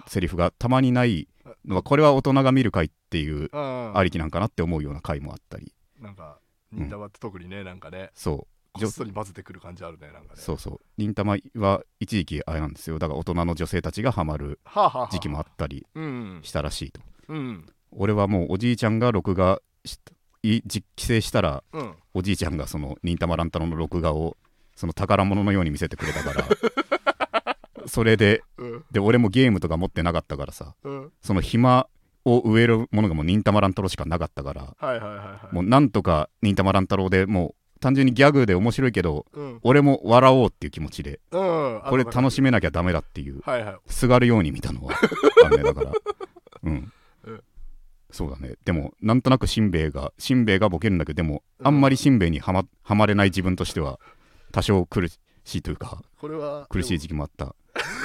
[0.08, 1.28] セリフがたまにない
[1.66, 3.98] のはこれは大人が見る回っていううん。
[3.98, 5.74] ありきなんかなって思うような回もあったり。
[6.00, 6.40] なんか
[6.72, 8.38] 忍たまって特にねなんかねそう。
[8.72, 10.42] こっそり混ぜてくる感じあるねなんかね。
[10.42, 10.80] そうそう。
[10.98, 13.00] 忍たまは一時期あれなんですよ。
[13.00, 17.02] だから大人の女性たちがハマるはあ、はあはあ、時期もあったりうんしたらしいと。
[17.30, 19.98] うん俺はもうおじいちゃんが録画し
[20.44, 21.96] 実帰省したらうん。
[22.14, 24.38] おじいちゃんがその忍たま乱太郎の録画を
[24.76, 26.46] その宝物のように見せてくれたから
[27.88, 28.86] それでうん。
[28.92, 31.12] で俺もゲームとか持ってなかったからさうん。
[31.22, 31.88] その暇
[32.26, 35.56] を植えるものがもう忍たま乱太郎しかなかったからはいはいはいはい。
[35.56, 39.60] もうなんとか忍たま乱太郎でもう単純にギャグで面白いけどうん。
[39.64, 41.82] 俺も笑おうっていう気持ちでうん。
[41.88, 43.76] これ楽ししめなきゃダメだっていうはいはい。
[43.88, 44.94] すがるように見たのは
[45.46, 45.92] あんねだから。
[46.64, 46.92] うん。
[47.24, 47.44] うん。
[48.12, 48.56] そうだね。
[48.66, 54.00] でもなんとなくしんべヱがしんべヱがボケるんだけどでもあんまりしんべヱにはまはまれない自分としては
[54.52, 55.20] 多少苦し
[55.54, 57.56] いというかこれは苦しいで時期もあった。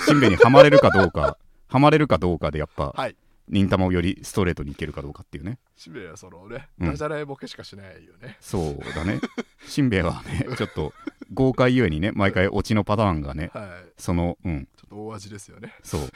[0.07, 1.37] しんべヱにはまれるかどうか
[1.69, 3.17] はまれるかどうかでやっぱもはい
[3.49, 5.59] 忍たまをよりストレートにいけるかどうかっていうね。
[5.77, 6.91] しべはそのねうん。
[6.91, 8.37] ダジャレボケしかしないよね。
[8.41, 9.21] そうだね。
[9.67, 10.93] しんべヱはね ちょっと
[11.33, 13.93] 豪快ゆえにね毎回オチのパターンがねはい。
[13.99, 14.69] そのうん。
[14.77, 15.75] ちょっと大味ですよね。
[15.83, 16.11] そう。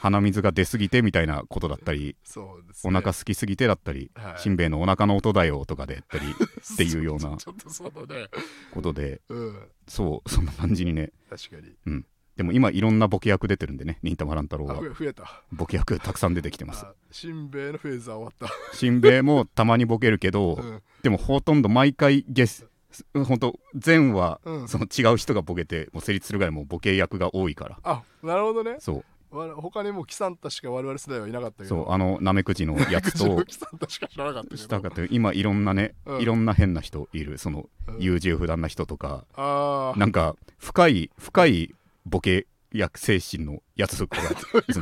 [0.00, 2.90] 鼻水が出すぎてみたいなことだったりそうですね。
[2.90, 4.38] お腹空きすぎてだったり、はい。
[4.40, 8.28] しんべヱのお腹の音だよとかでやったり っていうようなちょっとそうだね。
[8.70, 9.20] ことで。
[9.28, 9.68] うん。
[9.88, 11.10] そうそんな感じにね。
[11.28, 12.02] 確かに
[12.38, 14.74] でも今いろんなボケ役出てるんでね忍たま乱太郎は。
[14.74, 15.42] あ増えた。
[15.50, 16.86] ボケ役たくさん出てきてます。
[16.86, 20.82] あしんべヱのフェーズは終わっしんべヱもたまにボケるけど、たうん。
[21.02, 22.68] でもほとんど毎回ゲス
[23.12, 24.68] 本当前はうん。
[24.68, 27.78] その違う人がボケてもう成立するぐらいもうボケ役が多いから。
[27.82, 28.76] あなるほどね。
[28.78, 29.36] そう。
[29.36, 31.68] わ他にもキサンタしか我々世代はいなかったけど。
[31.68, 34.62] そうあのなめくじのやつとキサンタしか知らなかったけど。
[34.62, 36.20] したかって今いろんなね、うん。
[36.20, 37.36] いろんな変な人いる。
[37.36, 37.96] そのうん。
[37.98, 41.74] 優柔不断な人とか、ああなんか深い深い
[42.08, 44.18] ボケ役精神のやつとか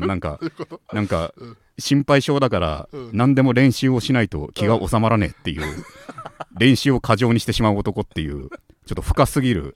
[0.07, 0.41] なんか
[0.93, 1.57] なんかうん。
[1.79, 3.11] 心配性だからうん。
[3.13, 5.85] 何でも練習をしないと気が収まらねえっていう
[6.59, 8.49] 練習を過剰にしてしまう男っていう
[8.87, 9.75] ちょっと深すぎる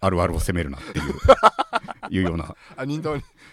[0.00, 1.14] あるあるを責めるなっていう
[2.10, 2.54] いうような。
[2.76, 2.84] あ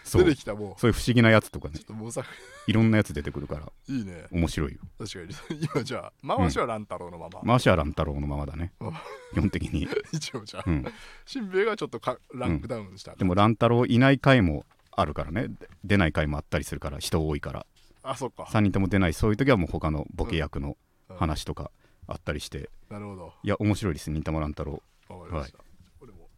[0.06, 0.80] 出てきたもう。
[0.80, 1.76] そういう不思議なやつとかね。
[1.76, 2.28] ちょっと模索。
[2.68, 3.72] いろんなやつ出てくるから。
[3.88, 4.26] いいね。
[4.32, 4.80] 面白いよ。
[4.98, 5.60] 確かに。
[5.74, 8.74] 今じゃあ回しは乱太郎のまま、マーシャ乱太郎のままだね。
[8.80, 8.92] うん。
[9.34, 10.86] 基本的に、 一応じゃあ、うん、
[11.26, 15.48] しんべヱがちょっとかランクダウンした、でも乱太郎いない回もあるからね。
[15.48, 17.66] で出ない回もあったりするから人多いから。
[18.04, 18.44] あそっか。
[18.44, 20.78] 3人とも出ないそういう時はもう他のボケ役の
[21.10, 21.18] うん。
[21.18, 21.70] 話とか
[22.08, 22.70] あったりして。
[22.90, 23.34] なるほど。
[23.44, 24.10] いや面白いです。
[24.10, 24.82] 忍たま乱太郎。
[25.08, 25.60] わかりました、
[26.00, 26.30] これも。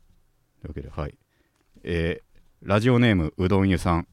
[0.62, 1.18] というわけではい。
[1.84, 2.27] えー
[2.62, 4.08] ラジオネームうどん湯さん、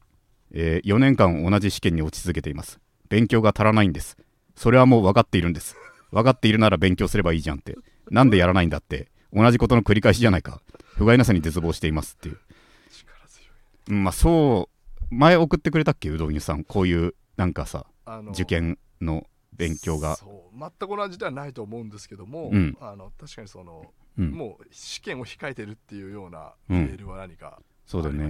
[0.53, 2.79] え4年間同じ試験に落ち続けています。
[3.09, 4.17] 勉強が足らないんです。
[4.55, 5.75] それはもう分かっているんです。
[6.11, 7.75] 分かっているなら勉強すればいいじゃんって。
[8.11, 9.09] なんでやらないんだって。
[9.33, 10.61] 同じことの繰り返しじゃないか。
[10.95, 12.37] 不甲斐なさに絶望していますっていう。
[12.91, 13.49] 力強い。
[13.89, 14.69] うんまあそ
[15.11, 16.09] う前送ってくれたっけ？
[16.09, 16.63] うどん湯さん。
[16.63, 17.85] こういうなんかさ
[18.31, 20.15] 受験の勉強が。
[20.15, 20.59] そう。
[20.59, 22.77] 全く同じではないと思うんですけども、うん。
[22.79, 24.31] あの確かにその、うん。
[24.31, 26.85] もう試験を控えてるっていうようなうん。
[26.85, 28.29] メールは何かそうだね。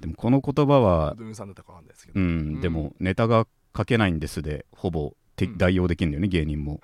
[0.00, 2.60] でもこの言葉はドゥンさんだったかわかんないですけど、うん、うん。
[2.60, 5.14] でもネタが書けないんですでほぼ
[5.56, 6.80] 代用できるんだよね芸人も。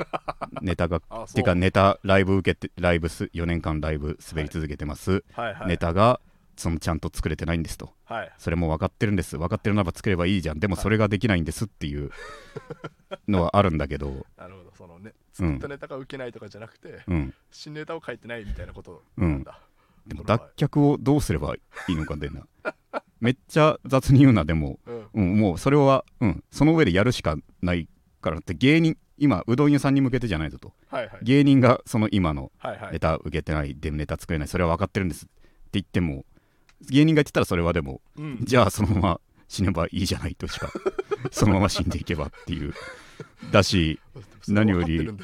[0.62, 1.00] ネタが
[1.34, 5.68] てかネタライブ受けてライブす4年間ライブ滑り続けてます、はいはい。
[5.68, 6.20] ネタが
[6.56, 7.94] そのちゃんと作れてないんですと。
[8.04, 8.32] はい。
[8.38, 9.38] それも分かってるんです。
[9.38, 10.60] 分かってるならば作ればいいじゃん。
[10.60, 12.10] でもそれができないんですっていう
[13.28, 14.26] のはあるんだけど。
[14.36, 14.72] なるほど。
[14.76, 15.52] そのねうん。
[15.52, 17.34] 作ったネタが受けないとかじゃなくて、うん。
[17.50, 19.42] 新ネタを書いてないみたいなことうんなん。
[19.44, 19.60] だ、
[20.06, 22.46] でも脱却をどうすればいいのかでな。
[23.20, 24.78] めっちゃ雑に言うなでも。
[24.86, 25.08] うん。
[25.14, 27.88] うん、もうそれは、うん、その上でやるしかない
[28.20, 30.72] からって芸人今うどん屋さんに向けてじゃないぞと。
[30.88, 31.18] はいはい。
[31.22, 32.50] 芸人がその今の
[32.90, 35.34] ネタ受けてないでネタ作れないそれは分かってるんですって
[35.72, 36.24] 言っても
[36.88, 38.38] 芸人が言ってたらそれはでもうん。
[38.42, 40.70] じゃあそのまま死ねばいいじゃないとしか
[41.30, 42.74] そのまま死んでいけばっていう。
[43.52, 44.00] だし、
[44.48, 45.18] 何よりうん、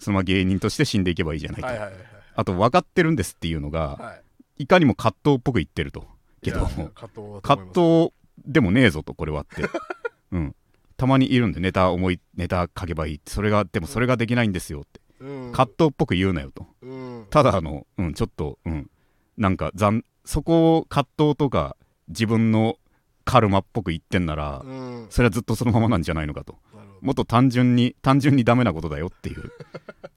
[0.00, 4.22] そのまま芸人として死んでいけばいいじゃないと、はいはいはいあと分かってるんですっていうのがはい。
[4.58, 6.06] いかにも葛藤っぽく言ってると。
[6.42, 8.12] けど葛藤葛藤
[8.46, 9.64] でもねえぞとこれはって、
[10.32, 10.54] うん、
[10.96, 13.20] たまにいるんでネタ思いネタ書けばいい。
[13.26, 15.52] それがでもそれができないんですよって、うん。
[15.52, 16.66] 葛藤っぽく言うなよと。
[16.82, 17.26] うん。
[17.30, 18.90] ただあの、うん、ちょっと、うん、
[19.36, 21.76] なんか残そこを葛藤とか
[22.08, 22.78] 自分の
[23.24, 25.06] カルマっぽく言ってんなら、うん。
[25.10, 26.58] それはずっとそのままなんじゃないのかと。
[27.00, 29.52] もっと単純に単純にダメなことだよっていう。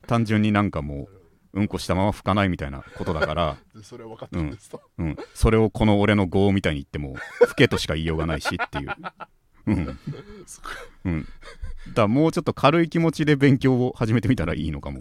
[0.07, 1.24] 単純になんかもう
[1.55, 7.15] うんこしたまま拭かないみたいなことだから、で それは分かってるんですと、うん、それをこの俺の業みたいに言っても
[7.47, 8.93] 拭けとしか言いようがないしっていう、
[9.67, 9.99] うん。
[11.05, 14.99] うん、だからもうちょっと軽い気持ちで勉強を始めてみたらいいのかも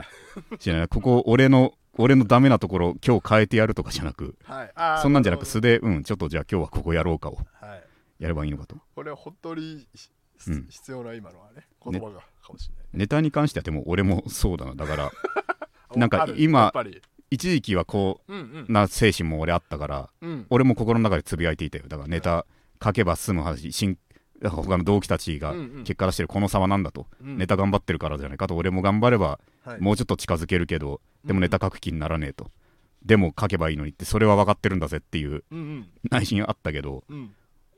[0.60, 0.88] しれない。
[0.88, 5.02] ここ俺の俺のダメなところ今日変えてやるとかじゃなくはい。
[5.02, 7.38] そんなんじゃなく素でうんちょっとじゃあ今日はここやろうかを
[8.20, 8.76] やればいいのかと。
[8.94, 10.10] これは本当にひ
[10.48, 10.66] うん。
[10.68, 14.74] 必要な今のはね言葉がかもしれない、ネタに関してはでも俺もそうだな。
[14.74, 15.12] だから
[15.96, 16.72] なんか今
[17.30, 18.66] 一時期はこうんうん。
[18.68, 20.46] うな精神も俺あったからうん。
[20.50, 21.84] 俺も心の中でつぶやいていたよ。
[21.88, 22.46] だからネタ
[22.82, 23.98] 書けば済む話新
[24.42, 25.84] 他の同期たちがうんうん。
[25.84, 27.38] 結果出してるこの差はなんだと、うん。
[27.38, 28.56] ネタ頑張ってるからじゃないかと。
[28.56, 29.80] 俺も頑張ればはい。
[29.80, 31.36] もうちょっと近づけるけど、でうん。
[31.36, 32.50] もネタ書く気にならねえと、
[33.04, 35.88] でも書けばいいのにってそれは分かってるんだぜっていううんうん。
[36.10, 37.32] 内心あったけどうん。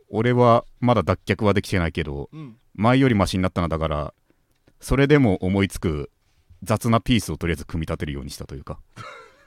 [0.08, 2.56] 俺はまだ脱却はできてないけどうん。
[2.74, 4.14] 前よりマシになったのだから
[4.80, 6.10] それでも思いつく
[6.62, 8.78] 雑なピースをとりあえず組み立てるようにしたというか。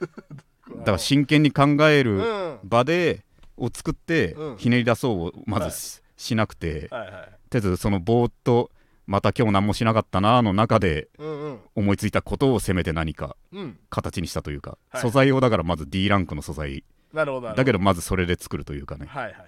[0.00, 2.58] だから真剣に考えうるん。
[2.64, 3.24] 場で
[3.56, 4.56] を作ってうん。
[4.56, 7.10] ひねり出そうをまはいずし,、しなくてはい。
[7.12, 8.70] はいとりあえずそのぼーっと
[9.08, 11.58] また今日何もしなかったなーの中でうんうん。
[11.74, 13.78] 思いついたことをせめて何かうん。
[13.90, 15.02] 形にしたというか、はい。
[15.02, 16.84] 素材をだからまず D ランクの素材。
[17.12, 19.06] だけどまずそれで作るというかね。
[19.06, 19.46] はいはいはい。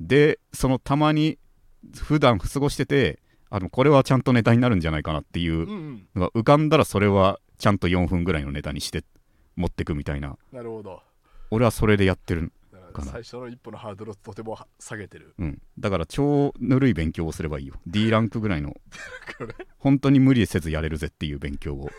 [0.00, 1.38] でそのたまに
[1.96, 3.18] 普段過ごしてて
[3.50, 5.66] あのこれはちゃんとネタになるんじゃないかなっていう
[6.14, 9.02] のが浮かんだらそれはちゃんと4分ぐらいのネタにして
[9.56, 10.36] 持ってくみたいな。
[10.52, 11.02] なるほど。
[11.50, 12.50] 俺はそれでやってる、だ
[12.90, 13.12] かな。
[13.12, 15.34] 最初の一歩のハードルをとても下げてる。
[15.38, 17.74] うん、だから超ぬるい勉強をすればいいよ。
[17.86, 18.76] D ランクぐらいの。
[19.78, 21.90] 本当に無理せずやれるぜっていう勉強を、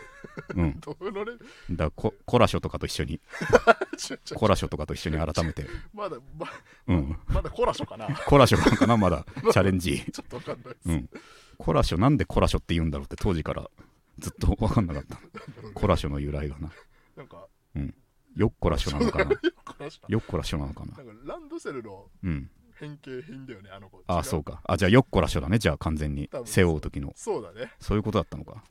[0.54, 1.32] うん、 どうのれ
[1.70, 3.20] だココラショとかと一緒に。
[4.34, 6.46] コラショとかと一緒に改めて、まだま
[6.86, 8.08] うん、まだコラショかな？
[8.26, 8.96] コラショかな？
[8.96, 10.04] まだチャレンジ。
[10.12, 11.10] ちょっとわかんないです、うん、
[11.58, 13.70] コラショなんでコラショって言うんだろうって当時から
[14.18, 15.18] ずっと分かんなかった。
[15.74, 16.72] コラショの由来がな。
[17.16, 17.46] なんか
[18.36, 19.30] よっこらしょなのかな。
[20.08, 20.96] よっこらしょなのかな。
[20.96, 22.50] なんかランドセルのうん。
[22.74, 24.02] 変形品だよねあの子。
[24.08, 24.60] あ違そうか。
[24.64, 25.58] あじゃあよっこらしょだね。
[25.58, 26.28] じゃあ完全に。
[26.44, 27.12] 背負う時の。
[27.16, 27.72] そうだね。
[27.80, 28.64] そういうことだったのか。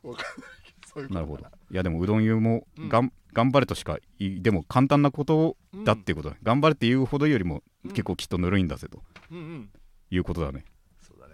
[1.10, 1.44] なるほど。
[1.44, 2.90] いやでもうどん湯もうん。
[2.90, 7.92] がん、頑張れとしかでも簡単なことうんだっていうことだ、頑張れって言うほどよりもうん。
[7.92, 9.02] 結構きっとぬるいんだぜと。
[9.32, 9.70] うんうん。
[10.10, 10.66] いうことだね。
[11.00, 11.34] そうだね。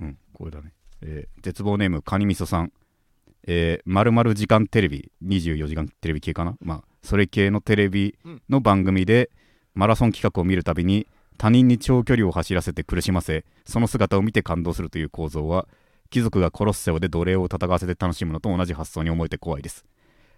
[0.00, 0.74] うんこれだね。
[1.00, 2.72] えー絶望ネームカニみそさん
[3.50, 6.56] えるまる時間テレビ24時間テレビ系かな？
[6.60, 8.14] まあそれ系のテレビ
[8.50, 9.30] の番組で
[9.74, 11.06] マラソン企画を見るたびに
[11.38, 15.66] 他人に長距離を走らせて苦しませその姿を見て感動するという構造は
[16.10, 19.84] 貴族がコロッセオで奴隷を戦わせて楽しむのと同じ発想に思えて怖いです。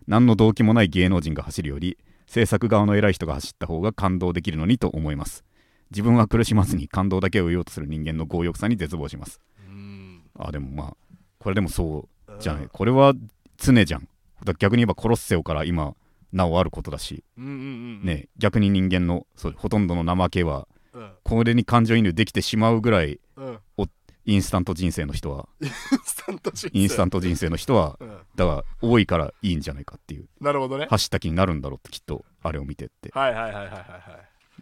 [0.06, 5.44] 何の動機もない芸能人が走るより制作側の偉い人が走った方が感動できるのにと思います。
[5.90, 9.40] 自分は苦しまずに感動だけを得ようとする人間の強欲さに絶望します。
[9.66, 10.22] うん。
[10.38, 10.96] あでもまあ
[11.38, 12.08] これでもそう
[12.40, 12.68] じゃないうん。
[12.68, 13.14] これは
[13.58, 14.08] 常じゃん。
[14.58, 15.94] 逆に言えばコロッセオから今
[16.32, 21.10] なおあることだし、うんうんうんね逆に人間のそうほとんどの怠けはうん。
[21.22, 23.58] これに感情移入できてしまうぐらいうん。
[24.26, 25.48] インスタント人生の人は。
[25.60, 27.48] インスタント人生。
[27.48, 28.08] の人はうん。
[28.36, 30.28] だから多いからいいんじゃないかっていう。
[30.40, 30.86] なるほどね。
[30.88, 33.10] 走った気になるんだろうってきっとあれを見てって。
[33.12, 33.80] はいはいはいはいはいはい。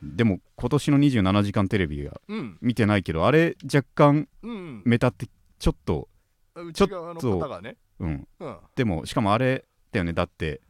[0.02, 2.58] でも今年の27時間テレビはうん。
[2.60, 4.82] 見てないけどあれ若干うん。
[4.84, 5.26] メタって
[5.58, 6.08] ちょっと
[6.62, 7.76] 内側の方がね。
[8.00, 8.28] うん。
[8.40, 8.56] うん。
[8.74, 10.12] でもしかもあれだよね。
[10.12, 10.60] だって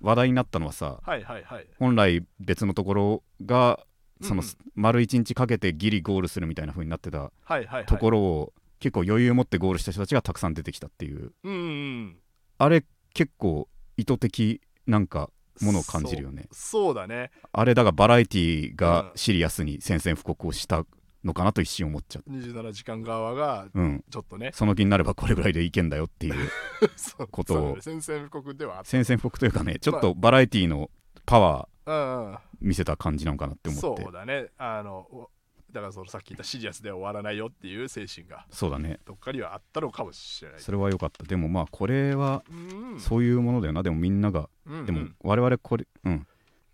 [0.00, 1.66] 話題になったのはさはいはいはい。
[1.78, 3.80] 本来別のところが
[4.22, 4.46] そのうん。
[4.46, 7.86] うん丸一日かけてギリゴールするみたいな風になってたはいはいはい。
[7.86, 11.32] ところを結構余裕を持ってゴールした人たちがたくさん出てきたっていう。
[11.44, 12.16] うんうん
[12.58, 12.84] あれ
[13.14, 15.30] 結構意図的なんか
[15.62, 16.46] ものを感じるよね。
[16.52, 17.30] そうだね。
[17.52, 18.76] あれだがバラエティうん。
[18.76, 20.84] がシリアスに宣戦布告をした
[21.26, 24.04] のかなと一瞬思っちゃう27時間側がうん。
[24.10, 24.50] ちょっとね。
[24.54, 26.34] その気になればこれぐらいでいけんだよっていう
[27.30, 27.80] ことを。
[27.80, 30.90] 宣戦布告では宣戦布告というかねちょっとバラエティの
[31.26, 34.02] パワー見せた感じなのかなって思って。
[34.02, 34.48] そうだね。
[34.58, 35.30] あのお
[35.72, 38.98] だからそのさっき言ったシリアスで終わらないよっていう精神がそうだね。
[39.04, 40.60] どっかにはあったのかもしれない。
[40.60, 41.24] それは良かった。
[41.24, 43.00] でもまあこれはうん。
[43.00, 43.82] そういうものだよな。
[43.82, 44.86] でもみんながうんうん。
[44.86, 46.26] でも我々これうん。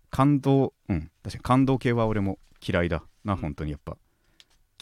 [0.09, 1.11] 感動うん。
[1.23, 3.39] 確かに感動系は俺も嫌いだなうん。
[3.39, 3.97] 本当にやっぱ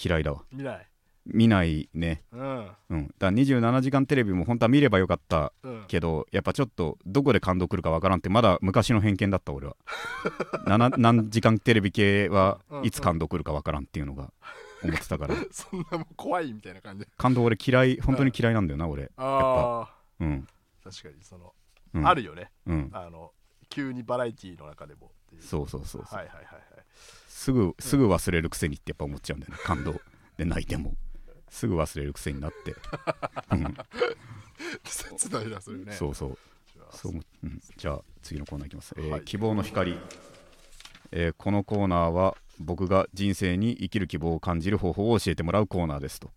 [0.02, 0.44] 嫌いだわ。
[0.52, 0.88] 見ない？
[1.26, 2.24] 見ないね。
[2.32, 2.72] うん。
[2.90, 3.08] うん。
[3.08, 5.86] だから27時間テレビも本当は見ればよかったうん。
[5.88, 9.76] けどやっぱちょっとどこで感動くるかわからんってまだ昔の偏見だった俺は。
[10.66, 14.34] 7何時間テレビ系はうんいつ感動くるかわからんっていうのが
[14.84, 15.36] 思ってたから。
[15.52, 17.06] そんなもう怖いみたいな感じ。
[17.18, 19.12] 感動俺嫌い本当に嫌いなんだよな俺。
[19.18, 20.48] ああうん、
[20.84, 21.54] 確かにその、
[21.94, 22.52] うん、あるよね。
[22.66, 22.90] うん。
[22.94, 23.32] あの
[23.70, 25.42] 急にバラエティーの中でもっていう。
[25.44, 26.18] そうそうそうそう。
[26.18, 26.62] はいはいはいはい
[27.42, 29.60] すぐすぐ忘れるくせにってやっぱ思っちゃうんだよね。
[29.64, 30.00] 感動。
[30.38, 30.94] で泣いても。
[31.50, 32.76] すぐ忘れるくせになって、
[33.52, 33.76] うん。
[34.84, 35.92] 切ないなそれね。
[35.94, 36.38] そうそう。
[36.72, 36.96] じゃあ。
[36.96, 37.48] そう思う。
[37.48, 39.24] ん、じゃあ次のコーナーいきます、えーはい。
[39.24, 39.98] 希望の光、
[41.12, 46.30] えーこのコーナーは僕が人生に生きる希望を感じる方法を教えてもらうコーナーですと、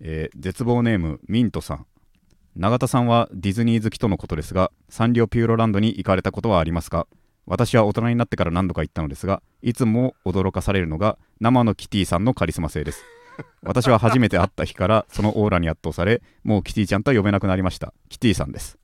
[0.00, 1.86] えー絶望ネームミントさん。
[2.54, 7.06] 永田さんはディズニー好きとのことですがサンリオピューロランドに行かれたことはありますか？
[7.46, 13.04] 私は大人になってから何度か行ったのですがいつも驚かされるのが生のキティさんのカリスマ性です。
[13.62, 17.92] 私は初めて会った日からそのオーラに圧倒されもうキティちゃんとは呼べなくなりました。
[18.08, 18.78] キティさんです。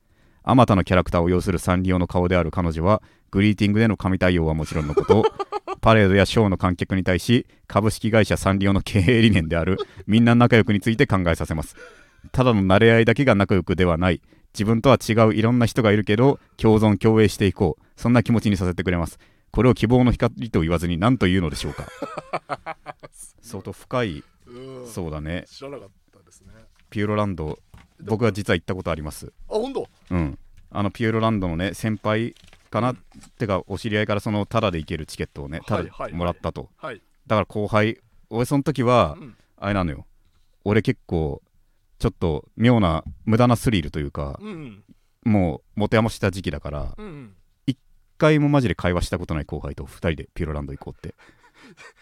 [0.44, 5.24] あまたのキャラクターを要するサンリオの顔である彼女はグリーティングでの神対応はもちろんのこと
[5.80, 11.76] パレードやショーの観客に対し株式会社サンリオの経営理念であるみんな仲良くについて考えさせます。
[12.30, 14.20] ただの慣れ合いだけが仲良くではない。
[14.55, 17.82] 自分とは違ういろんな人がいるけど共存共栄していこう。
[17.96, 19.18] そんな気持ちにさせてくれます。
[19.50, 21.86] これを希望の光と言わずに何と言うのでしょうか。
[23.42, 24.86] 相当深いうん。
[24.86, 25.44] そうだね。
[25.46, 26.53] 知らなかったですね。
[26.90, 27.59] ピューロランド
[28.03, 29.32] 僕は実は行ったことあります。
[29.48, 29.88] あ本当？
[30.11, 30.38] うん。
[30.70, 32.34] あのピューロランドのね先輩
[32.70, 32.94] かな、
[33.38, 37.03] てかお知り合いからそのタダで行けるチケットをねタダもらったと、はい。
[37.26, 37.98] だから後輩
[38.30, 39.36] 俺その時はうん。
[39.59, 40.07] あれなのよ。
[40.64, 41.42] 俺結構
[42.03, 44.82] ちょっと妙な無駄なスリルというかうん
[45.24, 47.34] もう持て余した時期だからうんうん。
[47.64, 47.78] 一
[48.18, 51.14] 回もマジで会話したことない後輩と2人でピューロランド行こうって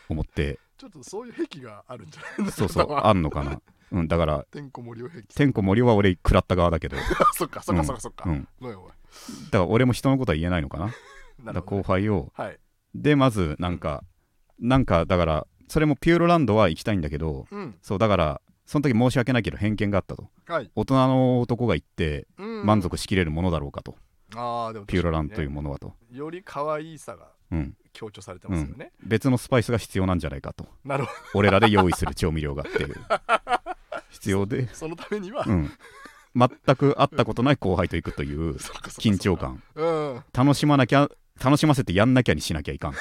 [0.08, 0.58] 思って。
[0.78, 3.60] ちょっとそういう癖があるんじゃないそうそうあんのかな。
[3.92, 6.96] うんだからてんこ盛りは俺食らった側だけど。
[7.36, 8.78] そっかそっかそっかそっか、うんだか
[9.52, 10.94] ら俺も人のことは言えないのかな。
[11.44, 11.60] なね。
[11.60, 12.32] 後輩を。
[12.34, 12.58] はい。
[12.94, 14.02] でまずなんか
[14.58, 17.76] なんかだからそれもピューロランドは行きたいんだけどうん。
[17.82, 18.40] そうだから
[18.70, 20.28] その時申し訳ないけど偏見があったと。
[20.46, 22.64] はい、大人の男が行ってうん。
[22.64, 23.96] 満足しきれるものだろうかと、
[24.36, 27.74] ああでもピューロランドというもものはと、より可愛さがうん。
[27.92, 30.68] 強調されてうんますよね、、別のスパイスが必要なんじゃないかと。
[30.84, 31.10] なるほ
[31.40, 32.94] 俺らで用意する調味料がっていう。
[34.10, 34.62] 必要で。
[34.62, 35.70] ど、そのためには、うん、
[36.36, 38.54] 全く会ったことない後輩と行くという
[39.02, 39.60] 緊張感。
[39.74, 40.24] うん。
[40.32, 41.08] 楽しまなきゃ
[41.44, 42.98] 楽しませてやんなきゃにしなきゃいかんと。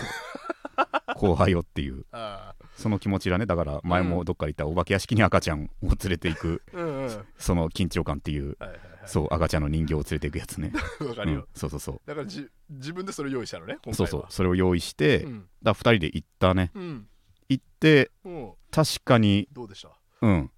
[1.14, 2.08] 後輩をっていう。
[2.12, 7.06] あその気持ちだねだから前もどっかで言ったお化け屋敷に赤ちゃんを連れていくあうんうん。
[7.08, 12.02] はいその緊張感っていうはいはいそう赤ちゃんの人形を連れていくやつね、う んわかるよ、、そうそうそう。
[12.06, 14.26] だからじ自分でそれ用意したのねそうそう。
[14.30, 15.40] それを用意して、うん。
[15.64, 16.70] だから2人で行ったね。
[16.76, 17.08] うん。
[17.48, 19.90] 行っても確かにうどうでした？
[20.22, 20.52] うん。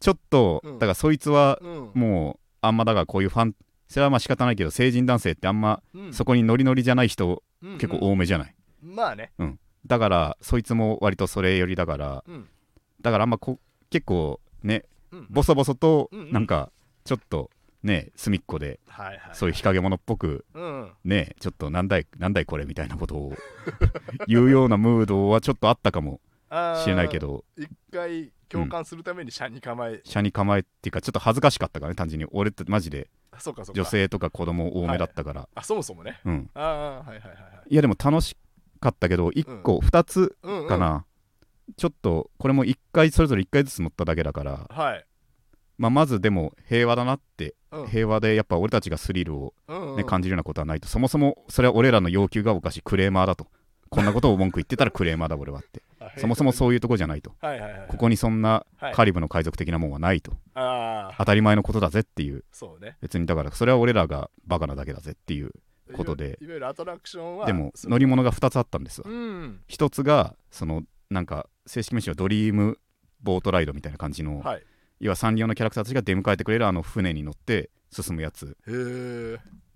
[0.00, 0.78] ちょっと、うん。
[0.78, 1.90] だからそいつはうん。
[1.94, 3.54] もうあんまだからこういうファン
[3.88, 6.12] それはまあ仕方ないけど成人男性ってあんまうん。
[6.14, 9.32] そこにノリノリじゃない人うん結構多めじゃない、うんまあね
[9.86, 12.24] だからそいつも割とそれ寄りだから。
[12.26, 12.48] うん。
[13.00, 13.58] だからあんまこ
[13.90, 15.26] 結構ねうん。
[15.30, 16.70] ボソボソとなんか
[17.04, 17.50] ちょっと
[17.82, 20.92] ね隅っこではいはいそういう日陰者っぽくうん。
[21.04, 23.32] ねちょっとなんだいなんだいこれみたいなことを
[24.26, 26.20] 言うようなムードはちょっとあったかも
[26.82, 27.44] しれないけど。
[27.56, 32.26] 一回共感するために車に構え、車に構えっていうかちょっか恥ずかしかったからね単純に。
[32.30, 33.08] 俺ってマジで。
[33.32, 33.80] あそうかそうか。
[33.80, 36.20] 女性とか子供多めだったから、あそもそもね。
[36.24, 36.50] うん。
[36.54, 37.32] ああはいはいはいは
[37.66, 37.68] い。
[37.68, 38.36] いやでも楽し
[38.84, 40.68] かったけど1個2つうんうん。
[40.68, 41.04] かな、
[41.76, 45.06] ちょっとこれも1回それぞれ1回ずつ乗っただけだから、はい。
[45.76, 47.54] まあ、まずでも平和だなって。
[47.72, 47.86] うん。
[47.88, 50.88] 平和でやっぱ俺たちがスリルを、うんうんね感じるようなことはないと。
[50.88, 53.46] そもそもそれは俺らの要求がおかしいクレーマーだと。
[53.90, 55.82] こんなことを文句言ってたら クレーマーだ俺はって。
[56.00, 57.32] あそもそもそういうとこじゃないと。
[57.40, 58.94] はいはいはいここにそんなはい。
[58.94, 60.32] カリブの海賊的なもんはないと。
[60.54, 62.44] ああ当たり前のことだぜっていう
[62.80, 62.96] ね。
[63.00, 65.50] 別にだからそれは俺らがバカなだけだぜっていう
[65.92, 66.38] ことで。
[66.40, 69.08] いわゆるアトラクションはでも乗り物が2つあったんですわ。
[69.08, 69.60] うん。
[69.68, 72.78] 一つがそのなんか正式名称はドリーム
[73.22, 74.62] ボートライドみたいな感じの、はい。
[75.00, 78.56] 要はサンリオのキャラクターたちが出迎えてくれるあの船に乗って進むやつ。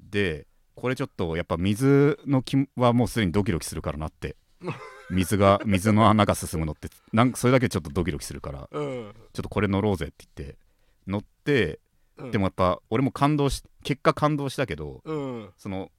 [0.00, 4.36] でこれちょっとやっぱ水の気はもうすでにドキドキするからなって。
[5.10, 9.14] 水が水の中進むのってなんそれだけちょっとドキドキするからうん。
[9.32, 10.58] ちょっとこれ乗ろうぜって言って
[11.06, 11.80] 乗って
[12.16, 12.30] うん。
[12.30, 15.50] でもやっぱ俺も感動し結果感動したけどうん。
[15.56, 15.90] その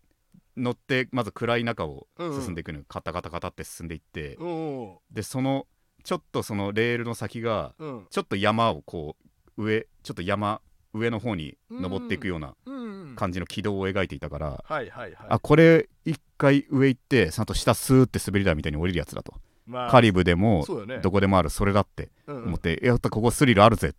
[0.60, 2.42] 乗ってまず暗い中をうんうん。
[2.42, 2.86] 進んでいくのよ。
[2.88, 4.36] カタカタカタって進んでいって。
[4.36, 5.66] うんでその
[6.04, 8.08] ちょっとそのレールの先がうん。
[8.10, 9.16] ちょっと山をこ
[9.58, 10.62] う上ちょっと山
[10.94, 13.16] 上の方に登っていくようなうん。
[13.16, 19.34] 感じの軌道を描いていたから、あこれ一回上行ってちゃんと下スーって滑り台みたいに降りるやつだと、
[19.66, 19.92] まあ。
[19.92, 21.00] カリブでもね。
[21.00, 22.10] どこでもあるそれだって。
[22.28, 23.98] うん思って、やったここスリルあるぜって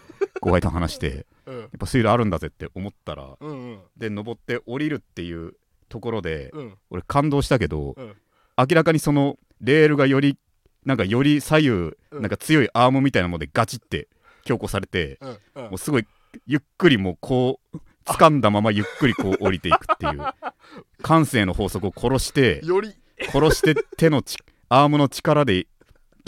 [0.40, 1.58] 後輩と話してうん。
[1.60, 3.80] やっぱスリルあるんだぜって思ったらうんうん。
[3.96, 5.54] で登って降りるっていう
[5.88, 6.78] ところで、うん。
[6.90, 8.16] 俺感動したけど、うん。
[8.56, 10.36] 明らかにそのレールがより
[10.84, 11.96] なんかより左右、うん。
[12.12, 14.08] なんか強いアームみたいなものでガチって
[14.44, 15.18] 強固されて、
[15.54, 16.06] もうすごい
[16.46, 20.20] ゆっくりもうこう掴んだままゆっくりこう降りていくっていう
[21.02, 22.94] 感性の法則を殺してより。
[23.32, 24.36] 殺して手のち
[24.68, 25.66] アームの力で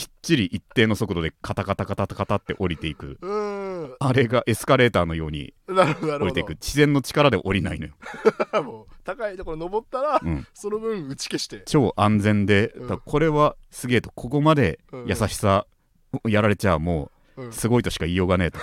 [0.01, 3.19] きっちり一定の速度でカタカタカタカタって降りていく。
[3.21, 3.97] うん。
[4.01, 6.55] あれがエスカレーターのように降りていく。
[6.55, 7.93] 自然の力で降りないのよ、
[8.65, 11.65] もう高いところ登ったらうん、その分打ち消して。
[11.67, 12.99] 超安全で、うん。
[13.05, 14.11] これはすげえと。
[14.15, 15.07] ここまでうん。
[15.07, 15.67] 優しさ
[16.27, 18.59] やられちゃもうすごいとしか言いようがねえと、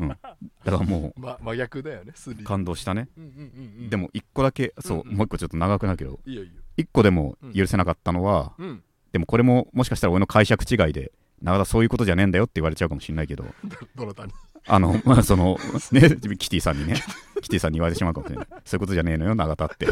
[0.00, 0.34] うん、だか
[0.64, 3.08] らも ま真逆だよね感動したね。
[3.16, 3.90] うんうんうんうん。
[3.90, 5.16] でも一個だけそう、うんうん。
[5.16, 6.18] もう一個ちょっと長くなるけど。
[6.26, 6.60] いいよいいよ。
[6.76, 8.82] 一個でも許せなかったのは、うん
[9.12, 13.44] でもこれももしかしたら俺の解釈違いで永田そういうことじゃねえんだよって言われちゃうかもしれないけど
[13.96, 14.32] どなたに？
[14.66, 15.58] あの、 まあ、その、
[15.92, 16.94] ね、キティさんにね、
[17.42, 18.46] キティさんに言われてしまうかもしれない。
[18.64, 19.86] そういうことじゃねえのよ、永田って。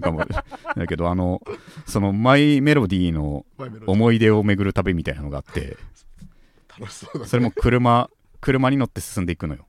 [0.00, 0.24] かも
[0.76, 1.42] だけど、あの、
[1.86, 3.44] その、マイメロディーの
[3.86, 5.76] 思い出を巡る旅みたいなのがあって、
[6.78, 8.08] 楽しそうだねそれも車、
[8.40, 9.66] 車に乗って進んでいくのよ。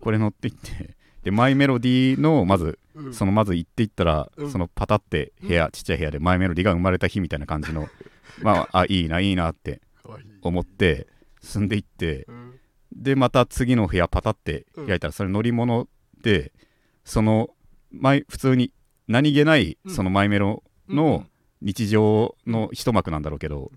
[0.00, 3.14] これ乗っていって、で、マイメロディーの、まず、うん。
[3.14, 4.50] そのまず行っていったら、うん。
[4.50, 7.88] そのパタって部屋、ちっちゃい部屋でマイメロディーが生まれた日みたいな感じの、
[8.42, 9.80] まあ、あ、いいな、いいなって
[10.42, 11.08] 思って、
[11.42, 12.54] 進んでいって、うん。
[12.94, 15.88] で、また次の部屋パタって開いたら、それ乗り物
[16.22, 16.52] で、
[17.04, 17.50] その、
[17.90, 18.72] 前、普通に
[19.08, 19.94] 何気ない、うん。
[19.94, 21.26] そのマイメロの
[21.62, 23.72] 日常の一幕なんだろうけど、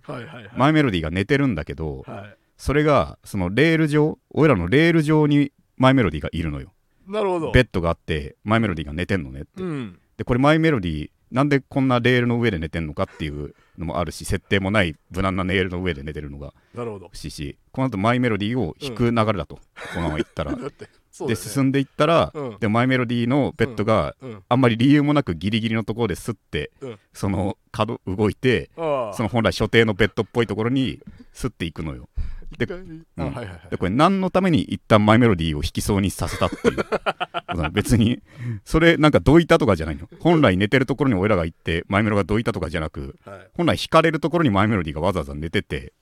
[0.56, 2.38] マイメロディーが寝てるんだけど、はい。
[2.58, 6.74] それが、そのレール上、俺らのレール上にマイメロディーがいるのよ。
[7.08, 9.64] なるほどベッドがあって、マイメロディーが寝てんのねって。
[9.64, 19.62] うんで、これマイメロディー、なんでこんなレールの上で寝てんのかっていうのもあるし、設定もない無難なレールの上で寝てるのがなるほど不思し、この後マイメロディーを弾く流れだと、こ
[19.98, 20.56] のまま行ったら。
[20.56, 31.00] で、ね進んでいったら、うんで、マイメロディーのベッドがうんあんまり理由もなくギリギリのところですって、うんその角動いて、その本来所定のベッドっぽいところに
[31.34, 32.10] すっていくのよ。
[32.58, 32.80] で一回
[33.18, 33.70] あはいはいはい。
[33.70, 37.72] でこれ何のために一旦マイメロディーを弾きそうにさせたっていう。
[37.72, 38.22] 別に
[38.64, 40.08] それなんかどいたとかじゃないの。
[40.20, 43.48] 本来寝てるところに俺らが行ってマイメロがどいたとかじゃなくはい。
[43.56, 45.94] 本来弾かれるところにマイメロディーがわざわざ寝てて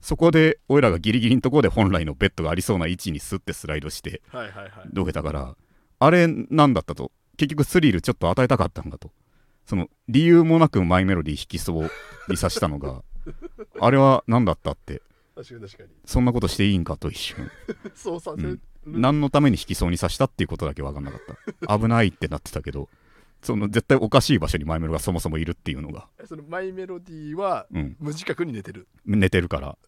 [0.00, 4.70] そこで俺らがギリギリのところで本来のベッドがありそうな位置にスッてスライドしてはいはいはい。
[4.92, 5.56] どけたから
[5.98, 7.12] あれなんだったと。
[7.36, 9.10] 結局スリルちょっと与えたかったんだと。
[9.64, 11.90] その理由もなくマイメロディー弾きそう
[12.28, 13.02] にさしたのが
[13.80, 15.00] あれは何だったって
[15.34, 15.88] 確かに確かに。
[16.04, 17.50] そんなことしていいんかと一瞬。
[17.94, 18.60] そうさせる。
[18.84, 21.20] 何のために引きそうにさしたっていうことだけ分かんなかっ
[21.66, 21.78] た。
[21.78, 22.88] 危ないってなってたけど
[23.42, 28.86] その絶対おかしい場所にマイメロがそもそもいるっていうのが、そのマイメロディーはうん、無自覚に寝てる。
[29.04, 29.78] 寝てるから。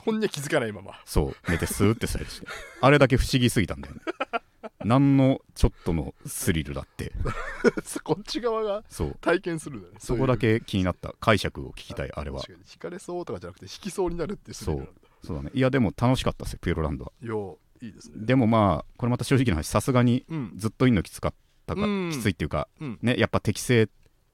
[0.00, 1.00] 本には気づかないまま。
[1.04, 1.50] そう。
[1.50, 2.48] 寝てスーってスライドして。
[2.80, 4.00] あれだけ不思議すぎたんだよね
[4.84, 7.12] 何のちょっとのスリルだって。
[8.02, 9.18] こっち側がそう。
[9.20, 9.94] 体験するんだね。
[9.98, 12.42] そこだけ気になった解釈を聞きたいあれは。
[12.48, 14.92] 引かれそうとかじゃなくて引きそうになるっていうスリルなんだ。
[15.22, 15.36] そう。
[15.36, 15.50] だね。
[15.54, 17.12] いやでも楽しかったですよピューロランドは。
[17.20, 18.24] よういいですね。
[18.24, 20.52] でもまあこれまた正直な話さすがにうん。
[20.56, 21.34] ずっといんのきつかっ
[21.66, 22.10] たか、うん。
[22.10, 22.98] きついっていうかうん。
[23.02, 23.88] ねやっぱ適正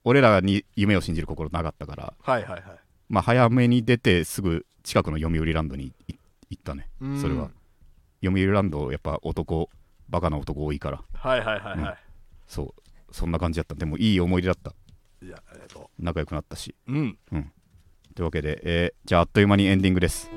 [0.04, 2.62] 俺らに夢を信じる心なかったからはいはいはい。
[3.08, 6.14] まあ早めに出てすぐ近くの読売ランドにい
[6.50, 6.88] 行ったね。
[7.00, 7.20] うん。
[7.20, 7.50] それは。
[8.22, 9.70] 読売ランドやっぱ男
[10.10, 11.02] バカな男多いから。
[11.14, 11.96] はいはいはいは
[12.46, 12.82] そう。
[13.12, 13.74] そんな感じだった。
[13.74, 14.74] でもいい思い出だった。
[15.22, 15.90] いいやありがと。
[15.98, 16.74] 仲良くなったし。
[16.88, 17.18] ううん。
[18.14, 20.28] というわけで、えーじゃああっという間にエンディングです、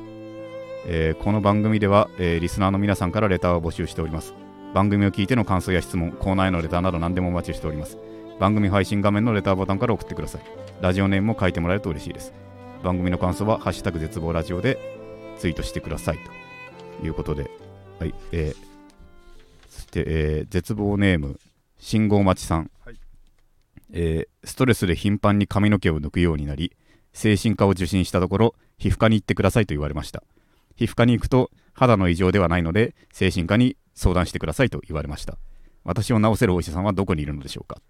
[0.86, 4.34] えーこの番組では、えーリスナーの皆さんからレターを募集しております。
[4.74, 7.98] 番組を聞いての感想や質問コーナーへのレターなど何でもお待ちしております。
[8.40, 10.42] 番組配信画面のレターボタンから送ってください。
[10.82, 12.34] ラジオネームも書いてもらえると嬉しいです。
[12.84, 14.78] 番組の感想は「ハッシュタグ絶望ラジオ」で
[15.38, 16.20] ツイートしてください。
[17.00, 17.50] ということで
[18.00, 18.73] はいえー
[19.94, 21.40] て、えー絶望ネーム
[21.78, 22.96] 信号待ちさん、はい。
[23.92, 26.72] えーストレスで頻繁に髪の毛を抜くようになり
[27.14, 30.24] 精神科を受診したところ皮膚科に行ってくださいと言われました。
[30.76, 35.38] 皮膚科に行くと肌の異常ではないので精神科に相談してくださいと言われました。
[35.84, 37.82] 私を治せるお医者さんはどこにいるのでしょうか。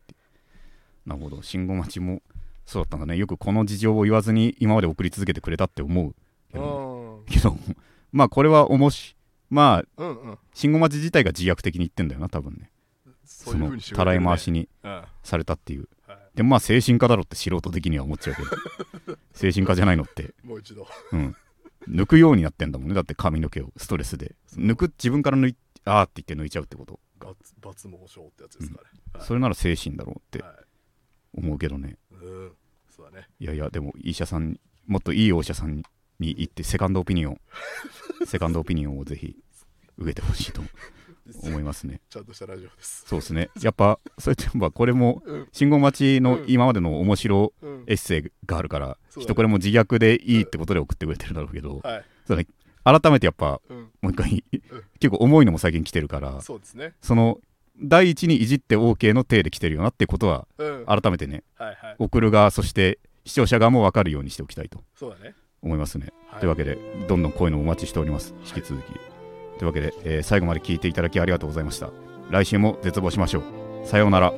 [1.06, 1.41] なるほど。
[1.41, 2.22] 信号待ちも
[2.66, 3.18] そうだったんだね。
[3.18, 6.16] よくこの事情を言わずに今まで送り続けてくれたって思う
[6.51, 7.58] けど,、
[8.12, 9.16] まあこれはおもし
[9.54, 10.38] まあうんうん。
[10.54, 12.72] 信号待ち自体が自虐的に言ってんだよな多分ね。
[13.24, 15.88] そういうのたらい回しにうんはいされたっていう。
[16.34, 19.18] でもまあ精神科だろって素人的には思っちゃうけど。
[19.34, 20.34] 精神科じゃないのって。
[20.43, 20.88] もう一度。
[21.12, 21.36] うん、
[21.88, 22.95] 抜くようになってんだもんね。
[22.95, 24.36] だって髪の毛をストレスで。
[24.56, 28.89] 抜く自分から抜いあーって言って抜いちゃうってこと抜抜毛症ってやつですかね。
[29.14, 29.24] はい。
[29.24, 30.56] それなら精神だろうってはい。
[31.36, 31.97] 思うけどね。
[32.12, 32.51] うん。
[32.89, 33.28] そうだね。
[33.39, 35.84] いやいやでも医者さんにもっといいお医者さんに
[36.20, 37.41] に行ってセカンドオピニオン
[38.26, 39.36] セカンドオピニオンをぜひ
[39.97, 40.61] 受けてほしいと
[41.43, 42.01] 思いますね。
[42.09, 43.05] ちゃんとしたラジオです。
[43.07, 43.49] そうですね。
[43.61, 45.47] やっぱそれってやっぱこれもうん。
[45.51, 46.45] 信号待ちのうん。
[46.47, 47.84] 今までの面白うん。
[47.88, 52.05] エッセイがあるから、きっとこれも自虐でいいってことで送ってくれてるだろうけど、はい。
[52.26, 52.47] そうだね。
[52.84, 53.91] 改めてやっぱうん。
[54.01, 54.43] もう一回
[54.99, 56.93] 結構重いのも最近来てるからそうですね。
[57.01, 57.39] その
[57.82, 60.86] 第一にいじって OK の体で来てるよなってことはうん。
[60.86, 61.43] 改めてね
[61.99, 64.84] 送る側そして視聴者側も分かるようにしておきたいと。
[64.95, 66.39] そうだね思いますね、はい。
[66.39, 68.36] というわけでどんどんこういうのをお待ちしております。
[68.45, 68.86] 引き続き、
[69.57, 71.89] というわけで、えー最後まで聞いていただきありがとうございました。
[72.30, 73.88] 来週も絶望しましょう。
[73.88, 74.34] さようなら